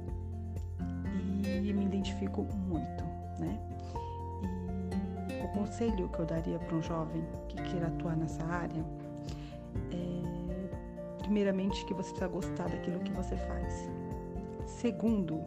e 1.43 1.73
me 1.73 1.85
identifico 1.85 2.43
muito, 2.67 3.03
né? 3.39 3.59
E 5.29 5.45
o 5.45 5.47
conselho 5.49 6.09
que 6.09 6.19
eu 6.19 6.25
daria 6.25 6.59
para 6.59 6.75
um 6.75 6.81
jovem 6.81 7.23
que 7.47 7.61
queira 7.63 7.87
atuar 7.87 8.15
nessa 8.15 8.43
área 8.43 8.83
é, 9.91 11.19
primeiramente, 11.19 11.85
que 11.85 11.93
você 11.93 12.09
precisa 12.09 12.27
gostar 12.27 12.69
daquilo 12.69 12.99
que 12.99 13.11
você 13.11 13.35
faz. 13.35 13.89
Segundo, 14.65 15.41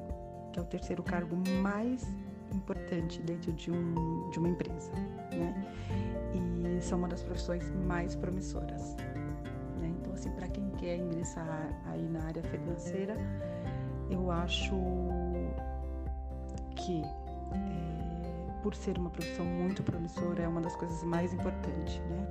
que 0.53 0.59
é 0.59 0.63
o 0.63 0.65
terceiro 0.65 1.03
cargo 1.03 1.37
mais 1.63 2.07
importante 2.55 3.21
dentro 3.23 3.53
de, 3.53 3.71
um, 3.71 4.31
de 4.31 4.39
uma 4.39 4.49
empresa, 4.49 4.93
né? 5.31 5.55
E 6.35 6.53
são 6.83 6.99
uma 6.99 7.09
das 7.09 7.23
profissões 7.23 7.71
mais 7.87 8.15
promissoras. 8.15 8.97
Né? 9.81 9.93
Então, 10.01 10.13
assim, 10.13 10.31
para 10.31 10.49
quem 10.49 10.69
quer 10.71 10.97
ingressar 10.97 11.69
aí 11.87 12.03
na 12.09 12.25
área 12.25 12.43
financeira, 12.43 13.17
eu 14.11 14.31
acho 14.31 14.75
que 16.77 17.03
é, 17.03 18.63
por 18.63 18.75
ser 18.75 18.99
uma 18.99 19.11
profissão 19.11 19.45
muito 19.45 19.83
promissora 19.83 20.43
é 20.43 20.49
uma 20.49 20.61
das 20.61 20.75
coisas 20.77 21.03
mais 21.05 21.33
importantes, 21.33 22.01
né? 22.11 22.27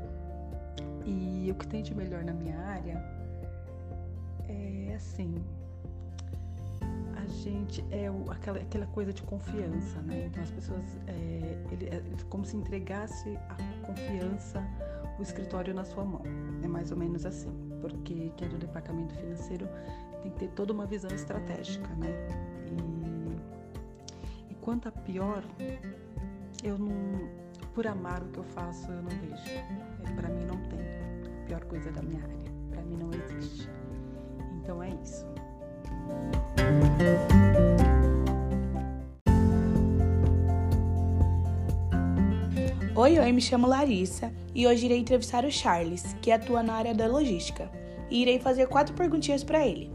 E 1.06 1.50
o 1.50 1.56
que 1.56 1.68
tem 1.68 1.82
de 1.82 1.96
melhor 1.96 2.24
na 2.24 2.34
minha 2.34 2.60
área 2.60 3.04
é 4.48 4.94
assim, 4.96 5.34
gente 7.32 7.84
é 7.90 8.10
o, 8.12 8.30
aquela, 8.30 8.60
aquela 8.60 8.86
coisa 8.88 9.12
de 9.12 9.24
confiança, 9.24 10.02
né? 10.02 10.28
Então 10.28 10.44
as 10.44 10.52
pessoas, 10.52 10.86
é, 11.08 11.64
ele, 11.72 11.88
é 11.88 12.02
como 12.30 12.46
se 12.46 12.56
entregasse 12.56 13.38
a 13.50 13.86
confiança, 13.86 14.64
o 15.18 15.22
escritório 15.22 15.74
na 15.74 15.84
sua 15.84 16.06
mão. 16.06 16.22
É 16.64 16.68
mais 16.68 16.92
ou 16.92 16.98
menos 16.98 17.26
assim, 17.26 17.52
porque 17.82 18.32
quem 18.38 18.48
é 18.48 18.52
do 18.52 18.58
departamento 18.58 19.16
financeiro 19.16 19.68
tem 20.22 20.32
que 20.32 20.40
ter 20.40 20.50
toda 20.50 20.74
uma 20.74 20.86
visão 20.86 21.10
estratégica, 21.12 21.88
né? 21.96 22.10
E, 24.50 24.52
e 24.52 24.56
quanto 24.56 24.88
a 24.88 24.92
pior, 24.92 25.44
eu 26.64 26.78
não, 26.78 26.92
por 27.74 27.88
amar 27.88 28.22
o 28.22 28.28
que 28.28 28.38
eu 28.38 28.44
faço, 28.44 28.92
eu 28.92 29.02
não 29.02 29.10
vejo. 29.10 29.50
É, 29.50 30.12
Para 30.16 30.30
mim 30.30 30.46
não 30.46 30.58
tem. 30.70 30.80
A 30.80 31.46
pior 31.46 31.64
coisa 31.66 31.92
da 31.92 32.02
minha 32.02 32.24
área, 32.24 32.52
para 32.70 32.82
mim 32.84 32.98
não 32.98 33.10
existe. 33.12 33.70
Então 34.62 34.82
é 34.82 34.90
isso. 35.04 35.26
Oi, 42.94 43.18
oi, 43.18 43.32
me 43.32 43.42
chamo 43.42 43.66
Larissa 43.66 44.32
e 44.54 44.68
hoje 44.68 44.86
irei 44.86 45.00
entrevistar 45.00 45.44
o 45.44 45.52
Charles, 45.52 46.16
que 46.22 46.32
atua 46.32 46.62
na 46.62 46.74
área 46.74 46.94
da 46.94 47.08
logística, 47.08 47.68
e 48.12 48.22
irei 48.22 48.38
fazer 48.38 48.68
quatro 48.68 48.94
perguntinhas 48.94 49.44
para 49.44 49.66
ele. 49.66 49.92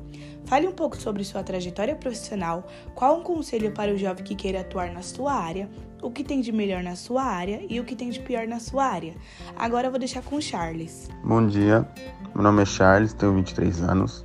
Fale 0.47 0.67
um 0.67 0.73
pouco 0.73 0.97
sobre 0.97 1.23
sua 1.23 1.43
trajetória 1.43 1.95
profissional, 1.95 2.67
qual 2.95 3.19
um 3.19 3.23
conselho 3.23 3.71
para 3.73 3.93
o 3.93 3.97
jovem 3.97 4.25
que 4.25 4.35
queira 4.35 4.63
atuar 4.63 4.93
na 4.93 5.03
sua 5.03 5.35
área, 5.35 5.69
o 6.03 6.11
que 6.11 6.25
tem 6.25 6.41
de 6.41 6.51
melhor 6.51 6.83
na 6.83 6.97
sua 6.97 7.23
área 7.23 7.65
e 7.69 7.79
o 7.79 7.85
que 7.85 7.95
tem 7.95 8.11
de 8.11 8.19
pior 8.21 8.47
na 8.47 8.59
sua 8.59 8.85
área. 8.85 9.15
Agora 9.57 9.87
eu 9.87 9.91
vou 9.91 10.01
deixar 10.01 10.23
com 10.23 10.37
o 10.37 10.43
Charles. 10.43 11.09
Bom 11.25 11.47
dia, 11.47 11.89
meu 12.35 12.43
nome 12.43 12.63
é 12.63 12.67
Charles, 12.67 13.13
tenho 13.13 13.35
23 13.35 13.83
anos. 13.83 14.25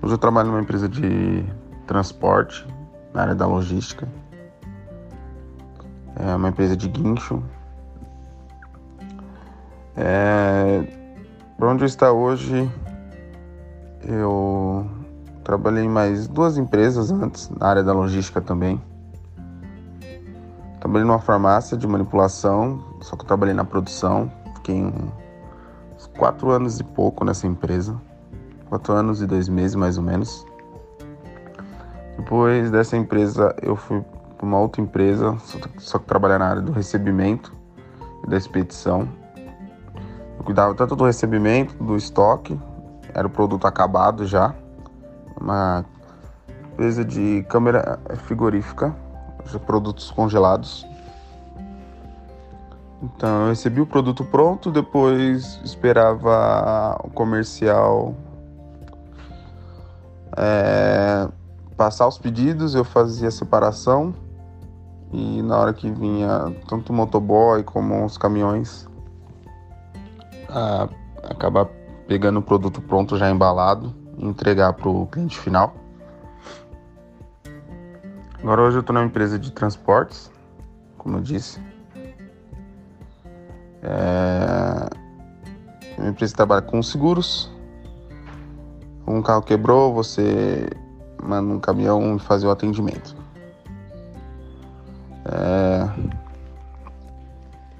Hoje 0.00 0.14
eu 0.14 0.18
trabalho 0.18 0.48
numa 0.48 0.60
empresa 0.60 0.88
de 0.88 1.44
transporte 1.84 2.64
na 3.12 3.22
área 3.22 3.34
da 3.34 3.46
logística. 3.46 4.08
É 6.14 6.36
uma 6.36 6.50
empresa 6.50 6.76
de 6.76 6.88
guincho. 6.88 7.42
É, 9.96 10.84
para 11.56 11.68
onde 11.68 11.82
eu 11.82 11.86
estou 11.86 12.16
hoje, 12.16 12.70
eu 14.04 14.88
trabalhei 15.42 15.82
em 15.82 15.88
mais 15.88 16.28
duas 16.28 16.56
empresas 16.56 17.10
antes, 17.10 17.50
na 17.50 17.66
área 17.66 17.82
da 17.82 17.92
logística 17.92 18.40
também. 18.40 18.80
Trabalhei 20.78 21.08
numa 21.08 21.18
farmácia 21.18 21.76
de 21.76 21.88
manipulação, 21.88 22.84
só 23.00 23.16
que 23.16 23.22
eu 23.22 23.26
trabalhei 23.26 23.54
na 23.54 23.64
produção. 23.64 24.30
Fiquei 24.54 24.80
uns 24.80 26.06
quatro 26.16 26.50
anos 26.50 26.78
e 26.78 26.84
pouco 26.84 27.24
nessa 27.24 27.48
empresa 27.48 28.00
quatro 28.68 28.92
anos 28.92 29.22
e 29.22 29.26
dois 29.26 29.48
meses 29.48 29.74
mais 29.74 29.96
ou 29.98 30.04
menos. 30.04 30.46
Depois 32.16 32.70
dessa 32.70 32.96
empresa 32.96 33.54
eu 33.62 33.76
fui 33.76 34.02
para 34.36 34.46
uma 34.46 34.58
outra 34.58 34.80
empresa, 34.80 35.36
só 35.78 35.98
que 35.98 36.06
trabalhar 36.06 36.38
na 36.38 36.46
área 36.46 36.62
do 36.62 36.72
recebimento 36.72 37.52
e 38.24 38.30
da 38.30 38.36
expedição. 38.36 39.08
Eu 40.38 40.44
cuidava 40.44 40.74
tanto 40.74 40.94
do 40.94 41.04
recebimento, 41.04 41.74
do 41.82 41.96
estoque, 41.96 42.58
era 43.14 43.26
o 43.26 43.30
produto 43.30 43.66
acabado 43.66 44.26
já, 44.26 44.54
uma 45.40 45.84
empresa 46.72 47.04
de 47.04 47.44
câmera 47.48 47.98
frigorífica, 48.24 48.94
produtos 49.66 50.10
congelados. 50.10 50.86
Então 53.02 53.42
eu 53.42 53.48
recebi 53.48 53.80
o 53.80 53.86
produto 53.86 54.24
pronto, 54.24 54.70
depois 54.70 55.60
esperava 55.64 57.00
o 57.02 57.10
comercial 57.10 58.14
é, 60.40 61.28
passar 61.76 62.06
os 62.06 62.16
pedidos, 62.16 62.74
eu 62.74 62.84
fazia 62.84 63.26
a 63.26 63.30
separação 63.30 64.14
e 65.12 65.42
na 65.42 65.56
hora 65.56 65.72
que 65.72 65.90
vinha 65.90 66.54
tanto 66.68 66.92
o 66.92 66.94
motoboy 66.94 67.64
como 67.64 68.04
os 68.04 68.16
caminhões 68.16 68.86
a, 70.48 70.88
acabar 71.24 71.66
pegando 72.06 72.38
o 72.38 72.42
produto 72.42 72.80
pronto 72.80 73.16
já 73.16 73.28
embalado 73.28 73.92
e 74.16 74.24
entregar 74.24 74.74
para 74.74 74.88
o 74.88 75.06
cliente 75.06 75.38
final. 75.38 75.74
Agora 78.40 78.62
hoje 78.62 78.76
eu 78.76 78.80
estou 78.80 78.94
numa 78.94 79.04
empresa 79.04 79.38
de 79.38 79.50
transportes, 79.50 80.30
como 80.96 81.16
eu 81.16 81.20
disse. 81.20 81.60
É 83.82 84.88
uma 85.98 86.10
empresa 86.10 86.34
trabalha 86.34 86.62
com 86.62 86.80
seguros. 86.82 87.50
Um 89.10 89.22
carro 89.22 89.40
quebrou, 89.40 89.94
você 89.94 90.68
manda 91.22 91.54
um 91.54 91.58
caminhão 91.58 92.16
e 92.16 92.18
faz 92.18 92.44
o 92.44 92.50
atendimento. 92.50 93.16
É... 95.24 95.88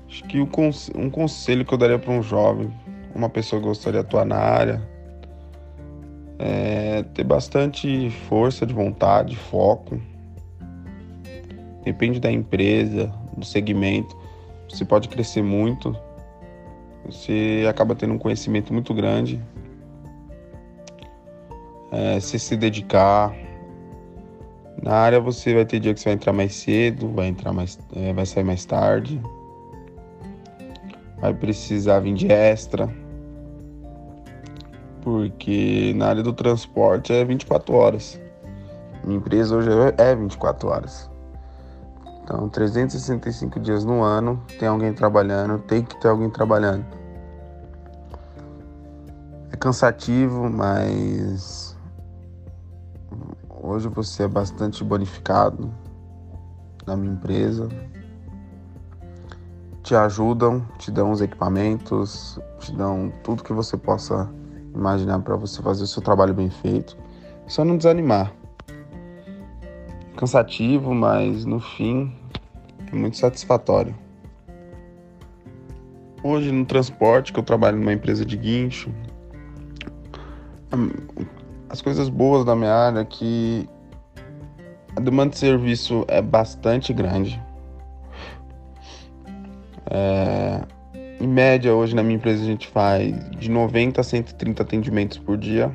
Acho 0.09 0.25
que 0.25 0.41
um 0.41 1.11
conselho 1.11 1.67
que 1.67 1.75
eu 1.75 1.77
daria 1.77 1.99
para 1.99 2.11
um 2.11 2.23
jovem, 2.23 2.73
uma 3.15 3.29
pessoa 3.29 3.61
que 3.61 3.69
gostaria 3.69 4.01
de 4.01 4.07
atuar 4.07 4.25
na 4.25 4.39
área, 4.39 4.83
é 6.39 7.03
ter 7.15 7.25
bastante 7.25 8.09
força 8.29 8.65
de 8.65 8.73
vontade, 8.73 9.37
foco. 9.37 10.01
Depende 11.85 12.19
da 12.19 12.33
empresa, 12.33 13.13
do 13.37 13.45
segmento. 13.45 14.17
Você 14.69 14.83
pode 14.83 15.11
crescer 15.11 15.43
muito. 15.43 15.95
Você 17.05 17.67
acaba 17.69 17.95
tendo 17.95 18.15
um 18.15 18.19
conhecimento 18.19 18.73
muito 18.73 18.95
grande. 18.95 19.43
É, 21.91 22.21
se 22.21 22.39
se 22.39 22.57
dedicar. 22.57 23.35
Na 24.83 24.95
área 24.95 25.21
você 25.21 25.55
vai 25.55 25.65
ter 25.65 25.81
dia 25.81 25.93
que 25.93 26.01
você 26.01 26.11
vai 26.11 26.15
entrar 26.15 26.33
mais 26.33 26.55
cedo, 26.55 27.13
vai 27.13 27.27
entrar 27.27 27.53
mais, 27.53 27.79
é, 27.97 28.13
vai 28.13 28.25
sair 28.25 28.45
mais 28.45 28.65
tarde. 28.65 29.21
Vai 31.21 31.35
precisar 31.35 32.01
vir 32.01 32.15
de 32.15 32.31
extra. 32.31 32.89
Porque 35.03 35.93
na 35.97 36.09
área 36.09 36.23
do 36.23 36.33
transporte 36.33 37.13
é 37.13 37.25
24 37.25 37.75
horas. 37.75 38.21
Minha 39.05 39.19
empresa 39.19 39.57
hoje 39.57 39.71
é 39.97 40.15
24 40.15 40.69
horas. 40.69 41.11
Então, 42.23 42.47
365 42.47 43.59
dias 43.59 43.87
no 43.87 44.03
ano, 44.03 44.45
tem 44.59 44.69
alguém 44.69 44.93
trabalhando, 44.93 45.59
tem 45.61 45.83
que 45.83 45.99
ter 45.99 46.09
alguém 46.09 46.29
trabalhando. 46.29 46.85
É 49.51 49.57
cansativo, 49.57 50.51
mas 50.51 51.68
hoje 53.69 53.87
você 53.89 54.23
é 54.23 54.29
bastante 54.29 54.83
bonificado 54.83 55.71
na 56.87 56.97
minha 56.97 57.13
empresa. 57.13 57.69
Te 59.83 59.95
ajudam, 59.95 60.67
te 60.79 60.91
dão 60.91 61.11
os 61.11 61.21
equipamentos, 61.21 62.41
te 62.59 62.73
dão 62.73 63.13
tudo 63.23 63.45
que 63.45 63.53
você 63.53 63.77
possa 63.77 64.31
imaginar 64.75 65.21
para 65.21 65.37
você 65.37 65.63
fazer 65.63 65.85
o 65.85 65.87
seu 65.87 66.03
trabalho 66.03 66.33
bem 66.33 66.49
feito. 66.49 66.97
Só 67.47 67.65
não 67.65 67.77
desanimar 67.77 68.33
cansativo, 70.17 70.95
mas 70.95 71.45
no 71.45 71.61
fim 71.61 72.13
é 72.91 72.97
muito 72.97 73.17
satisfatório. 73.17 73.95
Hoje 76.23 76.51
no 76.51 76.65
transporte, 76.65 77.33
que 77.33 77.39
eu 77.39 77.45
trabalho 77.45 77.79
numa 77.79 77.93
empresa 77.93 78.25
de 78.25 78.37
guincho, 78.37 78.91
as 81.69 81.83
coisas 81.83 82.09
boas 82.09 82.45
da 82.45 82.57
minha 82.57 82.73
área 82.73 83.01
é 83.01 83.05
que 83.05 83.69
a 84.97 85.01
demanda 85.01 85.31
de 85.31 85.39
serviço 85.39 86.05
é 86.09 86.21
bastante 86.21 86.93
grande. 86.93 87.41
É, 89.91 90.61
em 91.21 91.27
média, 91.27 91.75
hoje 91.75 91.95
na 91.95 92.03
minha 92.03 92.17
empresa 92.17 92.43
a 92.43 92.47
gente 92.47 92.69
faz 92.69 93.15
de 93.31 93.51
90 93.51 94.01
a 94.01 94.05
130 94.05 94.63
atendimentos 94.63 95.19
por 95.19 95.37
dia. 95.37 95.71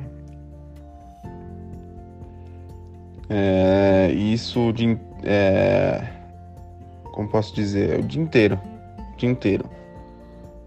É, 3.28 4.12
isso 4.12 4.72
de, 4.72 4.98
é, 5.22 6.06
como 7.12 7.28
posso 7.28 7.54
dizer, 7.54 8.00
o 8.00 8.02
dia 8.02 8.22
inteiro, 8.22 8.60
o 9.14 9.16
dia 9.16 9.28
inteiro. 9.28 9.68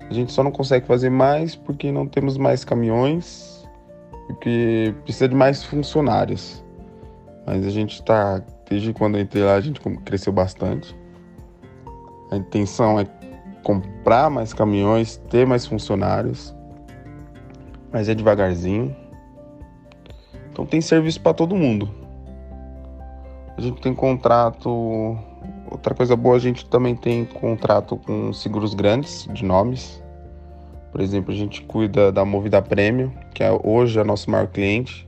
A 0.09 0.13
gente 0.13 0.31
só 0.31 0.41
não 0.43 0.51
consegue 0.51 0.87
fazer 0.87 1.09
mais 1.09 1.55
porque 1.55 1.91
não 1.91 2.07
temos 2.07 2.37
mais 2.37 2.63
caminhões, 2.63 3.56
porque 4.27 4.93
precisa 5.03 5.27
de 5.27 5.35
mais 5.35 5.63
funcionários. 5.63 6.63
Mas 7.45 7.65
a 7.65 7.69
gente 7.69 7.93
está, 7.93 8.43
desde 8.69 8.93
quando 8.93 9.15
eu 9.17 9.21
entrei 9.21 9.43
lá, 9.43 9.55
a 9.55 9.61
gente 9.61 9.79
cresceu 10.03 10.33
bastante. 10.33 10.95
A 12.29 12.35
intenção 12.35 12.99
é 12.99 13.05
comprar 13.63 14.29
mais 14.29 14.53
caminhões, 14.53 15.17
ter 15.29 15.47
mais 15.47 15.65
funcionários, 15.65 16.53
mas 17.91 18.09
é 18.09 18.15
devagarzinho. 18.15 18.95
Então 20.51 20.65
tem 20.65 20.81
serviço 20.81 21.21
para 21.21 21.33
todo 21.33 21.55
mundo. 21.55 21.89
A 23.57 23.61
gente 23.61 23.81
tem 23.81 23.93
contrato. 23.93 25.17
Outra 25.71 25.95
coisa 25.95 26.15
boa, 26.15 26.35
a 26.35 26.39
gente 26.39 26.65
também 26.65 26.95
tem 26.95 27.25
contrato 27.25 27.97
com 27.97 28.31
seguros 28.33 28.73
grandes 28.73 29.27
de 29.31 29.43
nomes. 29.43 30.03
Por 30.91 31.01
exemplo, 31.01 31.31
a 31.31 31.35
gente 31.35 31.61
cuida 31.63 32.11
da 32.11 32.25
Movida 32.25 32.61
Prêmio, 32.61 33.11
que 33.33 33.43
é 33.43 33.51
hoje 33.63 33.99
é 33.99 34.03
nosso 34.03 34.31
maior 34.31 34.47
cliente, 34.47 35.07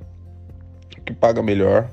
que 1.06 1.13
paga 1.13 1.42
melhor. 1.42 1.89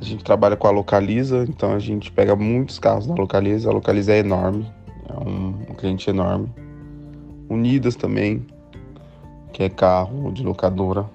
A 0.00 0.04
gente 0.04 0.22
trabalha 0.22 0.56
com 0.56 0.66
a 0.66 0.70
Localiza, 0.70 1.44
então 1.48 1.72
a 1.72 1.78
gente 1.78 2.12
pega 2.12 2.36
muitos 2.36 2.78
carros 2.78 3.06
da 3.06 3.14
Localiza. 3.14 3.70
A 3.70 3.72
Localiza 3.72 4.12
é 4.12 4.18
enorme, 4.18 4.70
é 5.08 5.12
um, 5.12 5.48
um 5.70 5.74
cliente 5.74 6.10
enorme. 6.10 6.48
Unidas 7.48 7.96
também, 7.96 8.46
que 9.52 9.62
é 9.62 9.68
carro 9.68 10.30
de 10.30 10.42
locadora. 10.44 11.06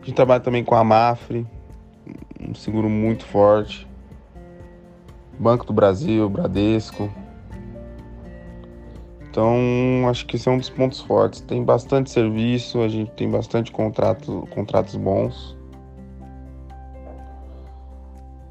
A 0.00 0.04
gente 0.04 0.14
trabalha 0.14 0.40
também 0.40 0.64
com 0.64 0.74
a 0.74 0.82
Mafre, 0.82 1.46
um 2.40 2.54
seguro 2.54 2.88
muito 2.88 3.24
forte. 3.24 3.86
Banco 5.38 5.66
do 5.66 5.72
Brasil, 5.72 6.28
Bradesco. 6.28 7.10
Então, 9.32 10.06
acho 10.10 10.26
que 10.26 10.36
esse 10.36 10.46
é 10.46 10.52
um 10.52 10.58
dos 10.58 10.68
pontos 10.68 11.00
fortes. 11.00 11.40
Tem 11.40 11.64
bastante 11.64 12.10
serviço, 12.10 12.82
a 12.82 12.88
gente 12.88 13.10
tem 13.12 13.30
bastante 13.30 13.72
contrato, 13.72 14.46
contratos 14.50 14.94
bons. 14.94 15.56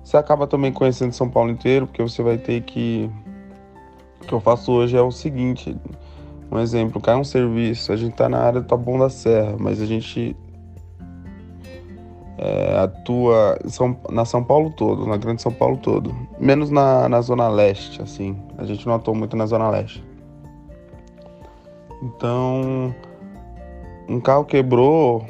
Você 0.04 0.18
acaba 0.18 0.48
também 0.48 0.74
conhecendo 0.74 1.14
São 1.14 1.30
Paulo 1.30 1.52
inteiro, 1.52 1.86
porque 1.86 2.02
você 2.02 2.24
vai 2.24 2.40
ter 2.40 2.64
que. 2.64 3.08
O 4.24 4.26
que 4.26 4.34
eu 4.34 4.40
faço 4.40 4.72
hoje 4.72 4.98
é 4.98 5.02
o 5.02 5.12
seguinte: 5.12 5.78
um 6.52 6.58
exemplo, 6.58 7.00
cai 7.00 7.16
um 7.16 7.24
serviço, 7.24 7.94
a 7.94 7.96
gente 7.96 8.16
tá 8.16 8.28
na 8.28 8.40
área 8.40 8.60
do 8.60 8.68
Taboão 8.68 8.98
da 8.98 9.10
Serra, 9.10 9.56
mas 9.60 9.80
a 9.80 9.86
gente 9.86 10.36
é, 12.40 12.80
atua 12.80 13.60
São, 13.68 13.96
na 14.10 14.26
São 14.26 14.44
Paulo 14.44 14.72
todo, 14.72 15.06
na 15.06 15.16
Grande 15.16 15.44
São 15.44 15.52
Paulo 15.52 15.78
todo. 15.78 16.12
Menos 16.40 16.72
na, 16.72 17.08
na 17.08 17.22
Zona 17.22 17.48
Leste, 17.50 18.02
assim. 18.02 18.36
A 18.58 18.64
gente 18.64 18.88
não 18.88 18.96
atua 18.96 19.14
muito 19.14 19.38
na 19.38 19.46
Zona 19.46 19.70
Leste. 19.70 20.10
Então, 22.02 22.96
um 24.10 24.20
carro 24.20 24.44
quebrou 24.44 25.26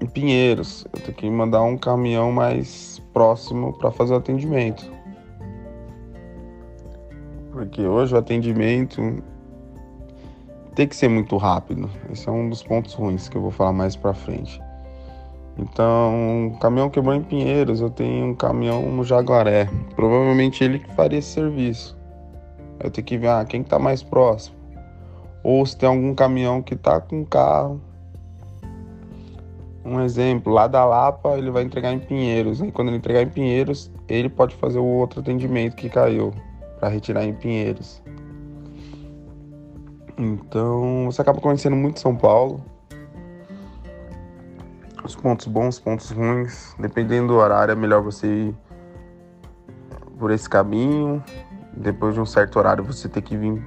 em 0.00 0.06
Pinheiros. 0.06 0.86
Eu 0.92 1.00
tenho 1.02 1.16
que 1.16 1.30
mandar 1.30 1.62
um 1.62 1.76
caminhão 1.76 2.32
mais 2.32 3.00
próximo 3.12 3.72
para 3.72 3.90
fazer 3.90 4.14
o 4.14 4.16
atendimento. 4.16 4.90
Porque 7.52 7.86
hoje 7.86 8.14
o 8.14 8.18
atendimento 8.18 9.22
tem 10.74 10.88
que 10.88 10.96
ser 10.96 11.08
muito 11.08 11.36
rápido. 11.36 11.88
Esse 12.10 12.28
é 12.28 12.32
um 12.32 12.48
dos 12.48 12.62
pontos 12.62 12.94
ruins 12.94 13.28
que 13.28 13.36
eu 13.36 13.42
vou 13.42 13.50
falar 13.50 13.72
mais 13.72 13.94
para 13.94 14.12
frente. 14.12 14.60
Então, 15.56 16.12
um 16.12 16.58
caminhão 16.58 16.90
quebrou 16.90 17.14
em 17.14 17.22
Pinheiros, 17.22 17.80
eu 17.80 17.88
tenho 17.88 18.26
um 18.26 18.34
caminhão 18.34 18.82
no 18.90 19.04
Jaguaré. 19.04 19.68
Provavelmente 19.94 20.64
ele 20.64 20.80
que 20.80 20.92
faria 20.94 21.20
esse 21.20 21.28
serviço. 21.28 21.96
Eu 22.80 22.90
tenho 22.90 23.04
que 23.04 23.16
ver 23.16 23.28
ah, 23.28 23.44
quem 23.44 23.60
está 23.60 23.78
mais 23.78 24.02
próximo. 24.02 24.53
Ou 25.44 25.64
se 25.64 25.76
tem 25.76 25.88
algum 25.88 26.14
caminhão 26.14 26.60
que 26.60 26.74
está 26.74 27.00
com 27.00 27.24
carro. 27.24 27.80
Um 29.84 30.00
exemplo, 30.00 30.52
lá 30.52 30.66
da 30.66 30.84
Lapa 30.84 31.36
ele 31.36 31.50
vai 31.50 31.62
entregar 31.62 31.92
em 31.92 32.00
Pinheiros. 32.00 32.60
E 32.60 32.72
quando 32.72 32.88
ele 32.88 32.96
entregar 32.96 33.22
em 33.22 33.28
Pinheiros, 33.28 33.92
ele 34.08 34.28
pode 34.30 34.56
fazer 34.56 34.78
o 34.78 34.84
outro 34.84 35.20
atendimento 35.20 35.76
que 35.76 35.90
caiu 35.90 36.32
para 36.80 36.88
retirar 36.88 37.24
em 37.24 37.34
Pinheiros. 37.34 38.02
Então, 40.18 41.04
você 41.04 41.20
acaba 41.20 41.40
conhecendo 41.40 41.76
muito 41.76 42.00
São 42.00 42.16
Paulo 42.16 42.62
os 45.04 45.14
pontos 45.14 45.46
bons, 45.46 45.78
pontos 45.78 46.10
ruins. 46.10 46.74
Dependendo 46.78 47.28
do 47.28 47.34
horário, 47.34 47.72
é 47.72 47.74
melhor 47.74 48.02
você 48.02 48.26
ir 48.26 48.54
por 50.18 50.30
esse 50.30 50.48
caminho. 50.48 51.22
Depois 51.76 52.14
de 52.14 52.20
um 52.20 52.26
certo 52.26 52.58
horário, 52.58 52.82
você 52.82 53.08
ter 53.08 53.20
que 53.20 53.36
vir 53.36 53.62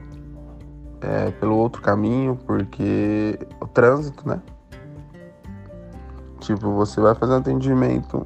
é, 1.01 1.31
pelo 1.31 1.55
outro 1.55 1.81
caminho, 1.81 2.37
porque 2.45 3.39
o 3.59 3.67
trânsito, 3.67 4.27
né? 4.27 4.41
Tipo, 6.39 6.71
você 6.71 7.01
vai 7.01 7.15
fazer 7.15 7.33
um 7.33 7.37
atendimento 7.37 8.25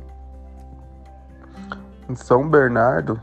em 2.09 2.15
São 2.15 2.47
Bernardo, 2.49 3.19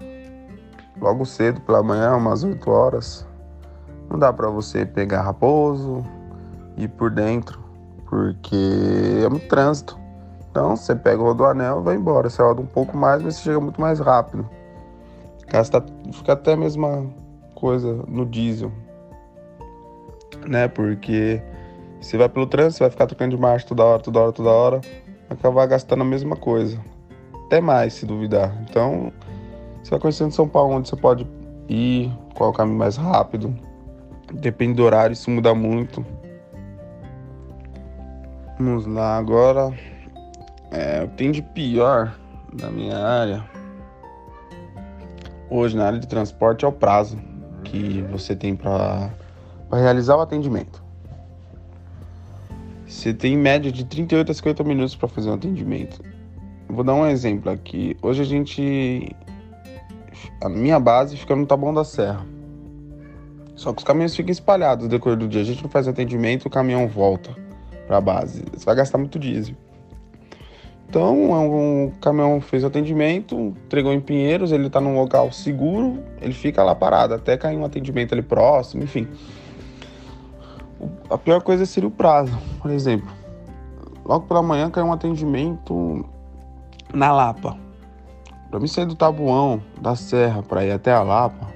logo 1.00 1.24
cedo 1.24 1.60
pela 1.60 1.82
manhã, 1.82 2.16
umas 2.16 2.42
8 2.42 2.70
horas. 2.70 3.26
Não 4.08 4.18
dá 4.18 4.32
para 4.32 4.48
você 4.48 4.86
pegar 4.86 5.22
Raposo, 5.22 6.04
ir 6.76 6.88
por 6.88 7.10
dentro 7.10 7.68
porque 8.08 9.22
é 9.24 9.28
muito 9.28 9.46
trânsito. 9.48 9.98
Então 10.50 10.76
você 10.76 10.94
pega 10.96 11.20
o 11.20 11.24
rodoanel 11.24 11.80
e 11.80 11.84
vai 11.84 11.94
embora. 11.94 12.28
Você 12.28 12.42
roda 12.42 12.60
um 12.60 12.66
pouco 12.66 12.96
mais, 12.96 13.22
mas 13.22 13.36
você 13.36 13.42
chega 13.42 13.60
muito 13.60 13.80
mais 13.80 14.00
rápido. 14.00 14.48
Gasta, 15.46 15.84
fica 16.12 16.32
até 16.32 16.54
a 16.54 16.56
mesma 16.56 17.06
coisa 17.54 18.02
no 18.08 18.26
diesel. 18.26 18.72
Né? 20.46 20.68
Porque 20.68 21.42
você 22.00 22.16
vai 22.16 22.28
pelo 22.28 22.46
trânsito, 22.46 22.80
vai 22.80 22.90
ficar 22.90 23.06
trocando 23.06 23.36
de 23.36 23.40
marcha 23.40 23.66
toda 23.66 23.84
hora, 23.84 24.02
toda 24.02 24.20
hora, 24.20 24.32
toda 24.32 24.50
hora. 24.50 24.80
Vai 25.28 25.38
acabar 25.38 25.66
gastando 25.66 26.02
a 26.02 26.04
mesma 26.04 26.36
coisa. 26.36 26.78
Até 27.46 27.60
mais, 27.60 27.94
se 27.94 28.06
duvidar. 28.06 28.56
Então, 28.68 29.12
você 29.82 29.90
vai 29.90 30.00
conhecendo 30.00 30.32
São 30.32 30.48
Paulo, 30.48 30.74
onde 30.74 30.88
você 30.88 30.96
pode 30.96 31.26
ir, 31.68 32.10
qual 32.34 32.50
é 32.50 32.52
o 32.52 32.56
caminho 32.56 32.78
mais 32.78 32.96
rápido. 32.96 33.54
Depende 34.32 34.74
do 34.74 34.84
horário, 34.84 35.12
isso 35.12 35.30
muda 35.30 35.54
muito. 35.54 36.04
Vamos 38.58 38.86
lá, 38.86 39.16
agora. 39.16 39.72
É, 40.70 41.06
que 41.06 41.14
tem 41.16 41.30
de 41.30 41.40
pior 41.40 42.14
na 42.60 42.70
minha 42.70 42.98
área 42.98 43.42
hoje 45.50 45.76
na 45.76 45.86
área 45.86 45.98
de 45.98 46.06
transporte 46.06 46.64
é 46.64 46.68
o 46.68 46.72
prazo 46.72 47.18
que 47.64 48.02
você 48.10 48.36
tem 48.36 48.54
para 48.54 49.10
realizar 49.76 50.16
o 50.16 50.20
atendimento. 50.20 50.82
Você 52.86 53.12
tem 53.12 53.34
em 53.34 53.36
média 53.36 53.70
de 53.70 53.84
38 53.84 54.30
a 54.30 54.34
50 54.34 54.64
minutos 54.64 54.96
para 54.96 55.08
fazer 55.08 55.28
um 55.28 55.34
atendimento. 55.34 56.02
Vou 56.68 56.82
dar 56.82 56.94
um 56.94 57.06
exemplo 57.06 57.50
aqui. 57.50 57.96
Hoje 58.00 58.22
a 58.22 58.24
gente. 58.24 59.14
A 60.42 60.48
minha 60.48 60.80
base 60.80 61.16
fica 61.16 61.36
no 61.36 61.46
Taboão 61.46 61.74
da 61.74 61.84
Serra. 61.84 62.24
Só 63.54 63.72
que 63.72 63.78
os 63.78 63.84
caminhões 63.84 64.14
ficam 64.14 64.30
espalhados 64.30 64.84
no 64.84 64.90
decorrer 64.90 65.18
do 65.18 65.28
dia. 65.28 65.40
A 65.40 65.44
gente 65.44 65.62
não 65.62 65.70
faz 65.70 65.88
atendimento, 65.88 66.46
o 66.46 66.50
caminhão 66.50 66.86
volta 66.86 67.34
para 67.86 67.98
a 67.98 68.00
base. 68.00 68.44
Você 68.52 68.64
vai 68.64 68.76
gastar 68.76 68.98
muito 68.98 69.18
diesel. 69.18 69.54
Então, 70.88 71.32
um 71.32 71.90
caminhão 72.00 72.40
fez 72.40 72.64
o 72.64 72.68
atendimento, 72.68 73.36
entregou 73.66 73.92
em 73.92 74.00
Pinheiros, 74.00 74.52
ele 74.52 74.68
está 74.68 74.80
num 74.80 74.94
local 74.94 75.30
seguro, 75.30 76.02
ele 76.22 76.32
fica 76.32 76.62
lá 76.62 76.74
parado 76.74 77.12
até 77.12 77.36
cair 77.36 77.58
um 77.58 77.64
atendimento 77.64 78.14
ali 78.14 78.22
próximo, 78.22 78.84
enfim. 78.84 79.06
A 81.10 81.18
pior 81.18 81.42
coisa 81.42 81.66
seria 81.66 81.88
o 81.88 81.92
prazo, 81.92 82.36
por 82.60 82.70
exemplo. 82.70 83.08
Logo 84.04 84.26
pela 84.26 84.42
manhã 84.42 84.70
caiu 84.70 84.86
um 84.86 84.92
atendimento 84.92 86.04
na 86.92 87.12
Lapa. 87.12 87.56
Para 88.50 88.60
mim 88.60 88.66
sair 88.66 88.86
do 88.86 88.94
Tabuão, 88.94 89.62
da 89.80 89.94
Serra, 89.94 90.42
para 90.42 90.64
ir 90.64 90.72
até 90.72 90.92
a 90.92 91.02
Lapa, 91.02 91.48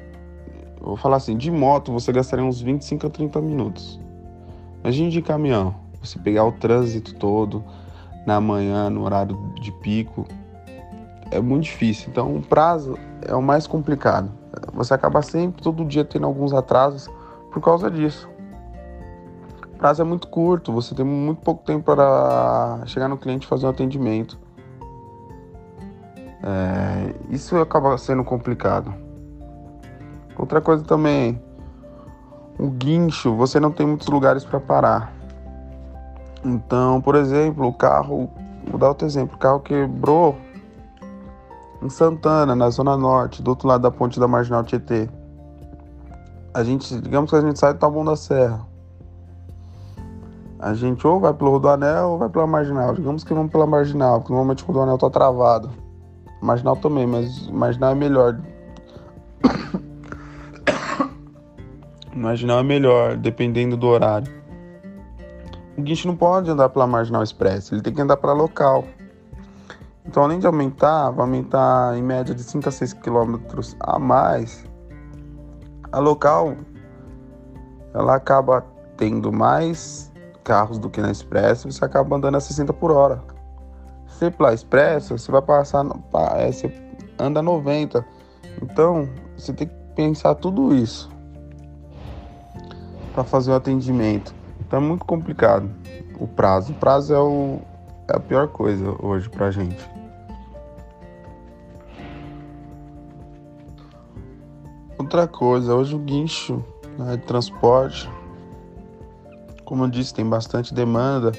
eu 0.81 0.89
vou 0.89 0.97
falar 0.97 1.17
assim, 1.17 1.37
de 1.37 1.51
moto 1.51 1.93
você 1.93 2.13
gastaria 2.13 2.45
uns 2.45 2.61
25 2.61 3.07
a 3.07 3.11
30 3.11 3.41
minutos. 3.41 4.01
Imagine 4.83 5.11
de 5.11 5.23
caminhão, 5.23 5.75
você 6.03 6.19
pegar 6.19 6.45
o 6.45 6.53
trânsito 6.53 7.15
todo, 7.15 7.65
na 8.27 8.41
manhã, 8.41 8.91
no 8.91 9.05
horário 9.05 9.37
de 9.61 9.73
pico, 9.73 10.27
é 11.31 11.41
muito 11.41 11.65
difícil. 11.65 12.09
Então, 12.11 12.37
o 12.37 12.43
prazo 12.43 12.99
é 13.27 13.35
o 13.35 13.43
mais 13.43 13.67
complicado. 13.67 14.31
Você 14.75 14.93
acaba 14.93 15.23
sempre, 15.23 15.63
todo 15.63 15.85
dia, 15.85 16.05
tendo 16.05 16.27
alguns 16.27 16.53
atrasos 16.53 17.09
por 17.53 17.61
causa 17.61 17.91
disso. 17.91 18.29
Prazo 19.83 20.01
é 20.01 20.05
muito 20.05 20.29
curto, 20.29 20.73
você 20.73 20.95
tem 20.95 21.05
muito 21.05 21.41
pouco 21.41 21.65
tempo 21.65 21.83
para 21.83 22.83
chegar 22.87 23.09
no 23.09 23.19
cliente 23.19 23.47
e 23.47 23.49
fazer 23.49 23.67
um 23.67 23.71
atendimento. 23.71 24.39
É, 26.41 27.13
isso 27.31 27.57
acaba 27.57 27.99
sendo 27.99 28.23
complicado. 28.23 28.95
Outra 30.39 30.61
coisa 30.61 30.85
também, 30.85 31.43
o 32.61 32.71
guincho, 32.71 33.35
você 33.35 33.59
não 33.59 33.73
tem 33.73 33.85
muitos 33.85 34.07
lugares 34.07 34.45
para 34.45 34.61
parar. 34.61 35.13
Então, 36.45 37.01
por 37.01 37.17
exemplo, 37.17 37.67
o 37.67 37.73
carro, 37.73 38.31
vou 38.65 38.79
dar 38.79 38.87
outro 38.87 39.05
exemplo, 39.05 39.35
o 39.35 39.39
carro 39.41 39.59
quebrou 39.59 40.37
em 41.83 41.91
Santana, 41.91 42.55
na 42.55 42.71
zona 42.71 42.97
norte, 42.97 43.43
do 43.43 43.49
outro 43.49 43.67
lado 43.67 43.81
da 43.81 43.91
ponte 43.91 44.21
da 44.21 44.29
Marginal 44.29 44.63
Tietê. 44.63 45.11
A 46.55 46.63
gente, 46.63 47.01
digamos 47.01 47.31
que 47.33 47.37
a 47.37 47.41
gente 47.41 47.59
sai 47.59 47.75
do 47.75 47.81
Taboão 47.81 48.05
da 48.05 48.15
Serra. 48.15 48.71
A 50.63 50.73
gente 50.73 51.07
ou 51.07 51.21
vai 51.21 51.35
pelo 51.35 51.51
Rodoanel 51.51 52.11
ou 52.11 52.19
vai 52.19 52.31
pela 52.31 52.47
Marginal. 52.47 52.95
Digamos 52.95 53.25
que 53.25 53.35
vamos 53.35 53.53
pela 53.53 53.67
Marginal, 53.67 54.21
porque 54.21 54.33
normalmente 54.33 54.63
o 54.63 54.67
Rodoanel 54.67 54.97
tá 54.97 55.11
travado. 55.11 55.69
Marginal 56.41 56.77
também, 56.77 57.07
mas 57.07 57.47
Marginal 57.49 57.93
é 57.93 57.95
melhor. 57.95 58.41
Marginal 62.15 62.61
é 62.61 62.63
melhor, 62.63 63.17
dependendo 63.17 63.77
do 63.77 63.89
horário 63.89 64.43
o 65.77 65.83
guincho 65.83 66.07
não 66.07 66.17
pode 66.17 66.51
andar 66.51 66.69
pela 66.69 66.87
marginal 66.87 67.23
expressa, 67.23 67.75
ele 67.75 67.83
tem 67.83 67.93
que 67.93 68.01
andar 68.01 68.17
para 68.17 68.33
local. 68.33 68.85
Então, 70.05 70.23
além 70.23 70.39
de 70.39 70.47
aumentar, 70.47 71.11
vai 71.11 71.25
aumentar 71.25 71.97
em 71.97 72.03
média 72.03 72.35
de 72.35 72.43
5 72.43 72.69
a 72.69 72.73
6 72.73 72.93
quilômetros 72.95 73.77
a 73.81 73.99
mais. 73.99 74.65
A 75.91 75.99
local 75.99 76.55
ela 77.95 78.17
acaba 78.17 78.65
tendo 78.97 79.33
mais 79.33 80.12
carros 80.43 80.79
do 80.79 80.91
que 80.91 81.01
na 81.01 81.11
expressa, 81.11 81.71
você 81.71 81.85
acaba 81.85 82.17
andando 82.17 82.37
a 82.37 82.41
60 82.41 82.73
por 82.73 82.91
hora. 82.91 83.23
Se 84.07 84.31
pela 84.31 84.53
expressa, 84.53 85.17
você 85.17 85.31
vai 85.31 85.43
passar, 85.43 85.85
é, 86.37 86.51
você 86.51 86.73
anda 87.19 87.43
90. 87.43 88.05
Então, 88.61 89.09
você 89.37 89.53
tem 89.53 89.67
que 89.67 89.75
pensar 89.95 90.35
tudo 90.35 90.75
isso 90.75 91.11
para 93.13 93.25
fazer 93.25 93.51
o 93.51 93.55
atendimento. 93.55 94.35
Tá 94.69 94.81
muito 94.81 95.05
complicado 95.05 95.69
o 96.19 96.27
prazo. 96.27 96.73
O 96.73 96.77
prazo 96.77 97.15
é, 97.15 97.19
o, 97.19 97.61
é 98.09 98.17
a 98.17 98.21
pior 98.21 98.49
coisa 98.49 98.95
hoje 99.05 99.29
pra 99.29 99.51
gente. 99.51 99.91
Outra 104.99 105.27
coisa, 105.27 105.75
hoje 105.75 105.95
o 105.95 105.99
guincho 105.99 106.65
né, 106.97 107.17
de 107.17 107.23
transporte, 107.25 108.09
como 109.65 109.85
eu 109.85 109.89
disse, 109.89 110.13
tem 110.13 110.29
bastante 110.29 110.75
demanda, 110.75 111.33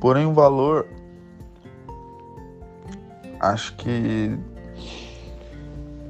porém 0.00 0.26
o 0.26 0.32
valor 0.32 0.86
acho 3.40 3.74
que 3.76 4.38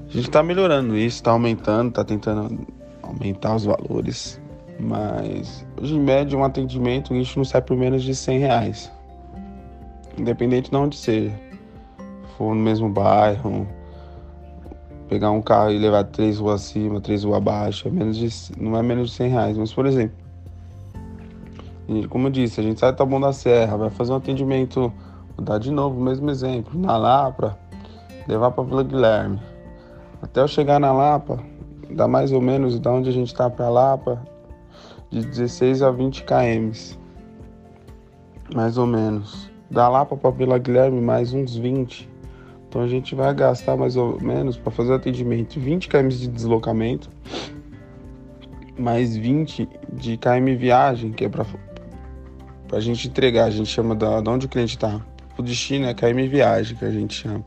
a 0.09 0.13
gente 0.13 0.29
está 0.29 0.43
melhorando 0.43 0.97
isso, 0.97 1.17
está 1.17 1.31
aumentando, 1.31 1.89
está 1.91 2.05
tentando 2.05 2.67
aumentar 3.03 3.55
os 3.55 3.65
valores. 3.65 4.41
Mas 4.79 5.67
hoje 5.81 5.95
em 5.95 6.01
média 6.01 6.39
um 6.39 6.45
atendimento 6.45 7.13
a 7.13 7.17
gente 7.17 7.37
não 7.37 7.45
sai 7.45 7.63
por 7.63 7.77
menos 7.77 8.03
de 8.03 8.15
100 8.15 8.39
reais. 8.39 8.93
Independente 10.17 10.71
de 10.71 10.77
onde 10.77 10.97
seja. 10.97 11.35
For 12.37 12.55
no 12.55 12.61
mesmo 12.61 12.89
bairro, 12.89 13.67
pegar 15.09 15.31
um 15.31 15.41
carro 15.41 15.71
e 15.71 15.79
levar 15.79 16.05
três 16.05 16.39
ruas 16.39 16.63
acima, 16.63 17.01
três 17.01 17.25
ruas 17.25 17.39
abaixo, 17.39 17.89
é 17.89 17.91
menos 17.91 18.17
de, 18.17 18.29
não 18.61 18.77
é 18.77 18.83
menos 18.83 19.11
de 19.11 19.17
100 19.17 19.31
reais. 19.31 19.59
Mas 19.59 19.73
por 19.73 19.87
exemplo, 19.87 20.17
como 22.09 22.27
eu 22.27 22.31
disse, 22.31 22.61
a 22.61 22.63
gente 22.63 22.81
sai 22.81 22.93
do 22.93 22.97
Taboão 22.97 23.21
da 23.21 23.33
Serra, 23.33 23.77
vai 23.77 23.91
fazer 23.91 24.13
um 24.13 24.17
atendimento, 24.17 24.93
vou 25.37 25.45
dar 25.45 25.59
de 25.59 25.71
novo 25.71 26.01
o 26.01 26.03
mesmo 26.03 26.31
exemplo, 26.31 26.79
na 26.79 26.97
Lapa, 26.97 27.57
levar 28.27 28.51
para 28.51 28.65
Vila 28.65 28.83
Guilherme. 28.83 29.41
Até 30.21 30.41
eu 30.41 30.49
chegar 30.49 30.81
na 30.81 30.93
Lapa, 30.93 31.39
dá 31.91 32.09
mais 32.09 32.33
ou 32.33 32.41
menos 32.41 32.81
da 32.81 32.91
onde 32.93 33.09
a 33.09 33.13
gente 33.13 33.29
está 33.29 33.49
para 33.49 33.69
Lapa, 33.69 34.21
de 35.11 35.25
16 35.25 35.83
a 35.83 35.91
20 35.91 36.25
km, 36.25 36.73
mais 38.55 38.77
ou 38.77 38.87
menos. 38.87 39.49
Da 39.71 39.89
Lapa 39.89 40.17
para 40.17 40.31
Vila 40.31 40.59
Guilherme, 40.59 41.01
mais 41.01 41.33
uns 41.33 41.57
20. 41.57 42.09
Então 42.69 42.83
a 42.83 42.89
gente 42.89 43.15
vai 43.15 43.33
gastar 43.33 43.77
mais 43.77 43.97
ou 43.97 44.21
menos 44.21 44.57
para 44.57 44.73
fazer 44.73 44.93
o 44.93 44.95
atendimento 44.97 45.59
20 45.59 45.89
km 45.89 46.09
de 46.09 46.29
deslocamento, 46.29 47.09
mais 48.77 49.17
20 49.17 49.69
de 49.93 50.17
km 50.17 50.57
viagem, 50.59 51.13
que 51.13 51.25
é 51.25 51.29
para 51.29 51.45
a 52.73 52.81
gente 52.81 53.09
entregar. 53.09 53.45
A 53.45 53.51
gente 53.51 53.69
chama 53.69 53.95
da, 53.95 54.21
de 54.21 54.29
onde 54.29 54.47
o 54.47 54.49
cliente 54.49 54.77
está. 54.77 55.01
O 55.39 55.43
destino 55.43 55.87
é 55.87 55.95
km 55.95 56.29
viagem, 56.29 56.77
que 56.77 56.85
a 56.85 56.91
gente 56.91 57.15
chama. 57.15 57.45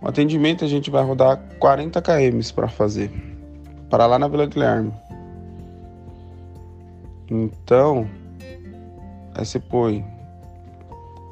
O 0.00 0.08
atendimento 0.08 0.64
a 0.64 0.68
gente 0.68 0.90
vai 0.90 1.04
rodar 1.04 1.40
40 1.58 2.00
km 2.02 2.40
para 2.54 2.68
fazer, 2.68 3.10
para 3.88 4.06
lá 4.06 4.18
na 4.18 4.28
Vila 4.28 4.46
Guilherme. 4.46 4.92
Então, 7.30 8.08
aí 9.34 9.44
você 9.44 9.58
põe. 9.58 10.04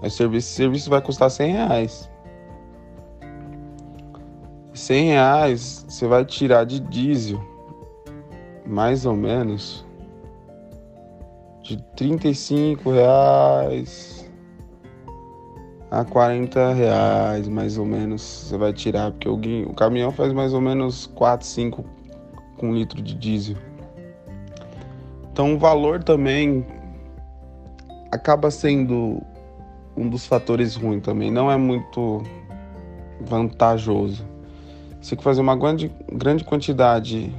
Aí 0.03 0.11
serviço, 0.11 0.55
serviço 0.55 0.91
vai 0.91 1.01
custar 1.01 1.31
100 1.31 1.53
reais. 1.53 2.11
100 4.75 5.09
reais 5.09 5.85
você 5.89 6.07
vai 6.07 6.25
tirar 6.25 6.65
de 6.65 6.81
diesel, 6.81 7.41
mais 8.67 9.05
ou 9.05 9.15
menos, 9.15 9.85
de 11.63 11.77
35 11.97 12.91
reais 12.91 14.29
a 15.91 16.05
40 16.05 16.73
reais, 16.73 17.47
mais 17.49 17.77
ou 17.77 17.85
menos, 17.85 18.23
você 18.23 18.57
vai 18.57 18.73
tirar, 18.73 19.13
porque 19.13 19.29
o, 19.29 19.37
o 19.69 19.75
caminhão 19.75 20.11
faz 20.11 20.33
mais 20.33 20.55
ou 20.55 20.61
menos 20.61 21.07
4, 21.07 21.47
5 21.47 21.85
com 22.57 22.75
litro 22.75 23.01
de 23.03 23.15
diesel. 23.15 23.57
Então 25.31 25.55
o 25.55 25.59
valor 25.59 26.03
também 26.03 26.67
acaba 28.11 28.51
sendo 28.51 29.23
um 29.97 30.09
dos 30.09 30.27
fatores 30.27 30.75
ruins 30.75 31.03
também. 31.03 31.31
Não 31.31 31.51
é 31.51 31.57
muito 31.57 32.23
vantajoso. 33.21 34.27
Você 35.01 35.11
tem 35.11 35.19
que 35.19 35.25
fazer 35.25 35.41
uma 35.41 35.57
grande, 35.57 35.93
grande 36.11 36.43
quantidade 36.43 37.35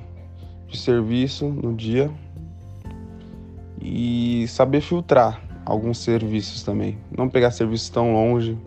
de 0.67 0.77
serviço 0.77 1.47
no 1.47 1.73
dia 1.73 2.11
e 3.83 4.47
saber 4.47 4.79
filtrar 4.79 5.41
alguns 5.65 5.97
serviços 5.97 6.63
também. 6.63 6.97
Não 7.15 7.27
pegar 7.27 7.51
serviços 7.51 7.89
tão 7.89 8.13
longe 8.13 8.57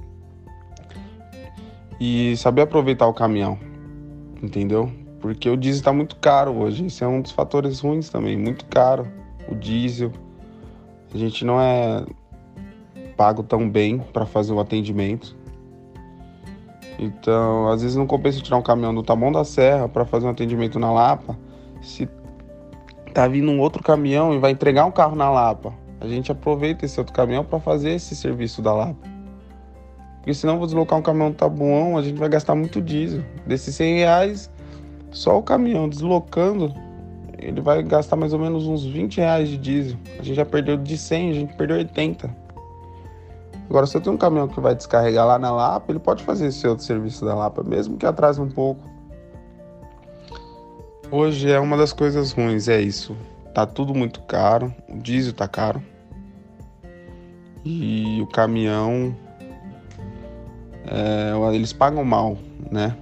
e 1.99 2.37
saber 2.37 2.63
aproveitar 2.63 3.07
o 3.07 3.15
caminhão, 3.15 3.59
entendeu? 4.43 4.93
Porque 5.21 5.49
o 5.49 5.57
diesel 5.57 5.81
está 5.81 5.93
muito 5.93 6.17
caro 6.17 6.53
hoje. 6.53 6.87
Esse 6.87 7.03
é 7.03 7.09
um 7.09 7.23
dos 7.23 7.33
fatores 7.33 7.81
ruins 7.81 8.11
também, 8.11 8.37
muito 8.37 8.67
caro 8.67 9.09
o 9.49 9.55
diesel. 9.55 10.13
A 11.15 11.17
gente 11.17 11.45
não 11.45 11.59
é 11.59 12.05
pago 13.17 13.43
tão 13.43 13.69
bem 13.69 13.99
para 13.99 14.27
fazer 14.27 14.53
o 14.53 14.61
atendimento. 14.61 15.35
Então, 16.99 17.69
às 17.69 17.81
vezes 17.83 17.97
não 17.97 18.07
compensa 18.07 18.41
tirar 18.41 18.59
um 18.59 18.63
caminhão 18.63 18.95
do 18.95 19.03
Taboão 19.03 19.33
da 19.33 19.45
Serra 19.45 19.89
para 19.89 20.05
fazer 20.05 20.27
um 20.27 20.31
atendimento 20.31 20.79
na 20.79 20.91
Lapa, 20.91 21.39
se 21.83 22.07
tá 23.17 23.27
vindo 23.27 23.51
um 23.51 23.59
outro 23.59 23.83
caminhão 23.83 24.35
e 24.35 24.39
vai 24.39 24.51
entregar 24.51 24.85
um 24.85 24.91
carro 24.91 25.17
na 25.17 25.31
Lapa. 25.31 25.73
A 26.03 26.07
gente 26.07 26.31
aproveita 26.31 26.85
esse 26.85 27.01
outro 27.01 27.15
caminhão 27.15 27.43
para 27.43 27.59
fazer 27.59 27.93
esse 27.93 28.15
serviço 28.15 28.61
da 28.61 28.75
Lapa. 28.75 29.09
Porque 30.17 30.35
senão 30.35 30.59
vou 30.59 30.67
deslocar 30.67 30.99
um 30.99 31.03
caminhão 31.03 31.31
do 31.31 31.37
Tabuão, 31.37 31.97
a 31.97 32.03
gente 32.03 32.19
vai 32.19 32.29
gastar 32.29 32.55
muito 32.55 32.79
diesel. 32.79 33.23
Desses 33.47 33.75
100 33.75 33.97
reais, 34.01 34.51
só 35.13 35.39
o 35.39 35.43
caminhão 35.43 35.89
deslocando, 35.89 36.75
ele 37.39 37.63
vai 37.63 37.83
gastar 37.83 38.17
mais 38.17 38.35
ou 38.35 38.39
menos 38.39 38.67
uns 38.67 38.85
20 38.85 39.17
reais 39.17 39.49
de 39.49 39.57
diesel. 39.57 39.97
A 40.19 40.23
gente 40.23 40.35
já 40.35 40.45
perdeu 40.45 40.77
de 40.77 40.99
100, 40.99 41.31
a 41.31 41.33
gente 41.33 41.55
perdeu 41.55 41.79
80. 41.79 42.29
Agora, 43.71 43.87
se 43.87 43.97
eu 43.97 44.03
tenho 44.03 44.15
um 44.15 44.19
caminhão 44.19 44.47
que 44.47 44.61
vai 44.61 44.75
descarregar 44.75 45.27
lá 45.27 45.39
na 45.39 45.51
Lapa, 45.51 45.91
ele 45.91 46.01
pode 46.01 46.23
fazer 46.23 46.49
esse 46.49 46.69
outro 46.69 46.85
serviço 46.85 47.25
da 47.25 47.35
Lapa, 47.35 47.63
mesmo 47.63 47.97
que 47.97 48.05
atrase 48.05 48.43
um 48.43 48.51
pouco. 48.51 48.96
Hoje 51.11 51.49
é 51.49 51.61
uma 51.61 51.77
das 51.77 51.93
coisas 51.93 52.33
ruins, 52.33 52.67
é 52.67 52.81
isso. 52.81 53.17
Tá 53.55 53.65
tudo 53.65 53.95
muito 53.95 54.21
caro, 54.23 54.75
o 54.89 54.99
diesel 54.99 55.33
tá 55.33 55.47
caro. 55.47 55.81
E 57.65 58.21
o 58.21 58.27
caminhão. 58.27 59.17
É, 60.85 61.55
eles 61.55 61.73
pagam 61.73 62.05
mal, 62.05 62.37
né? 62.71 62.97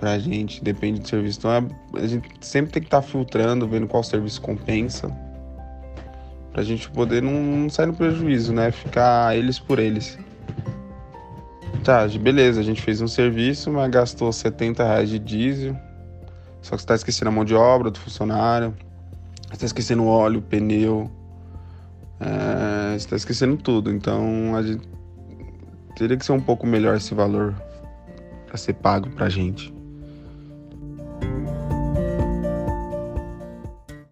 Pra 0.00 0.18
gente, 0.18 0.62
depende 0.62 1.00
do 1.00 1.08
serviço. 1.08 1.38
Então 1.38 1.52
é, 1.52 1.64
a 2.02 2.06
gente 2.06 2.28
sempre 2.40 2.72
tem 2.72 2.82
que 2.82 2.88
estar 2.88 3.00
tá 3.00 3.06
filtrando, 3.06 3.66
vendo 3.68 3.86
qual 3.86 4.02
serviço 4.02 4.40
compensa. 4.40 5.08
Pra 6.52 6.64
gente 6.64 6.90
poder 6.90 7.22
não, 7.22 7.32
não 7.32 7.70
sair 7.70 7.86
no 7.86 7.94
prejuízo, 7.94 8.52
né? 8.52 8.72
Ficar 8.72 9.36
eles 9.36 9.58
por 9.58 9.78
eles. 9.78 10.18
Tá, 11.84 12.08
beleza, 12.08 12.60
a 12.60 12.64
gente 12.64 12.82
fez 12.82 13.00
um 13.00 13.06
serviço, 13.06 13.70
mas 13.70 13.88
gastou 13.88 14.32
70 14.32 14.82
reais 14.82 15.08
de 15.08 15.20
diesel 15.20 15.76
só 16.66 16.74
que 16.74 16.78
você 16.78 16.84
está 16.84 16.94
esquecendo 16.96 17.28
a 17.28 17.32
mão 17.32 17.44
de 17.44 17.54
obra 17.54 17.92
do 17.92 17.98
funcionário, 18.00 18.74
você 19.46 19.54
está 19.54 19.66
esquecendo 19.66 20.02
o 20.02 20.08
óleo, 20.08 20.40
o 20.40 20.42
pneu, 20.42 21.08
é, 22.18 22.90
você 22.90 22.96
está 22.96 23.14
esquecendo 23.14 23.56
tudo. 23.56 23.92
Então 23.92 24.56
a 24.56 24.62
gente 24.64 24.82
teria 25.94 26.16
que 26.16 26.26
ser 26.26 26.32
um 26.32 26.40
pouco 26.40 26.66
melhor 26.66 26.96
esse 26.96 27.14
valor 27.14 27.54
para 28.48 28.56
ser 28.56 28.72
pago 28.72 29.08
para 29.10 29.28
gente. 29.28 29.72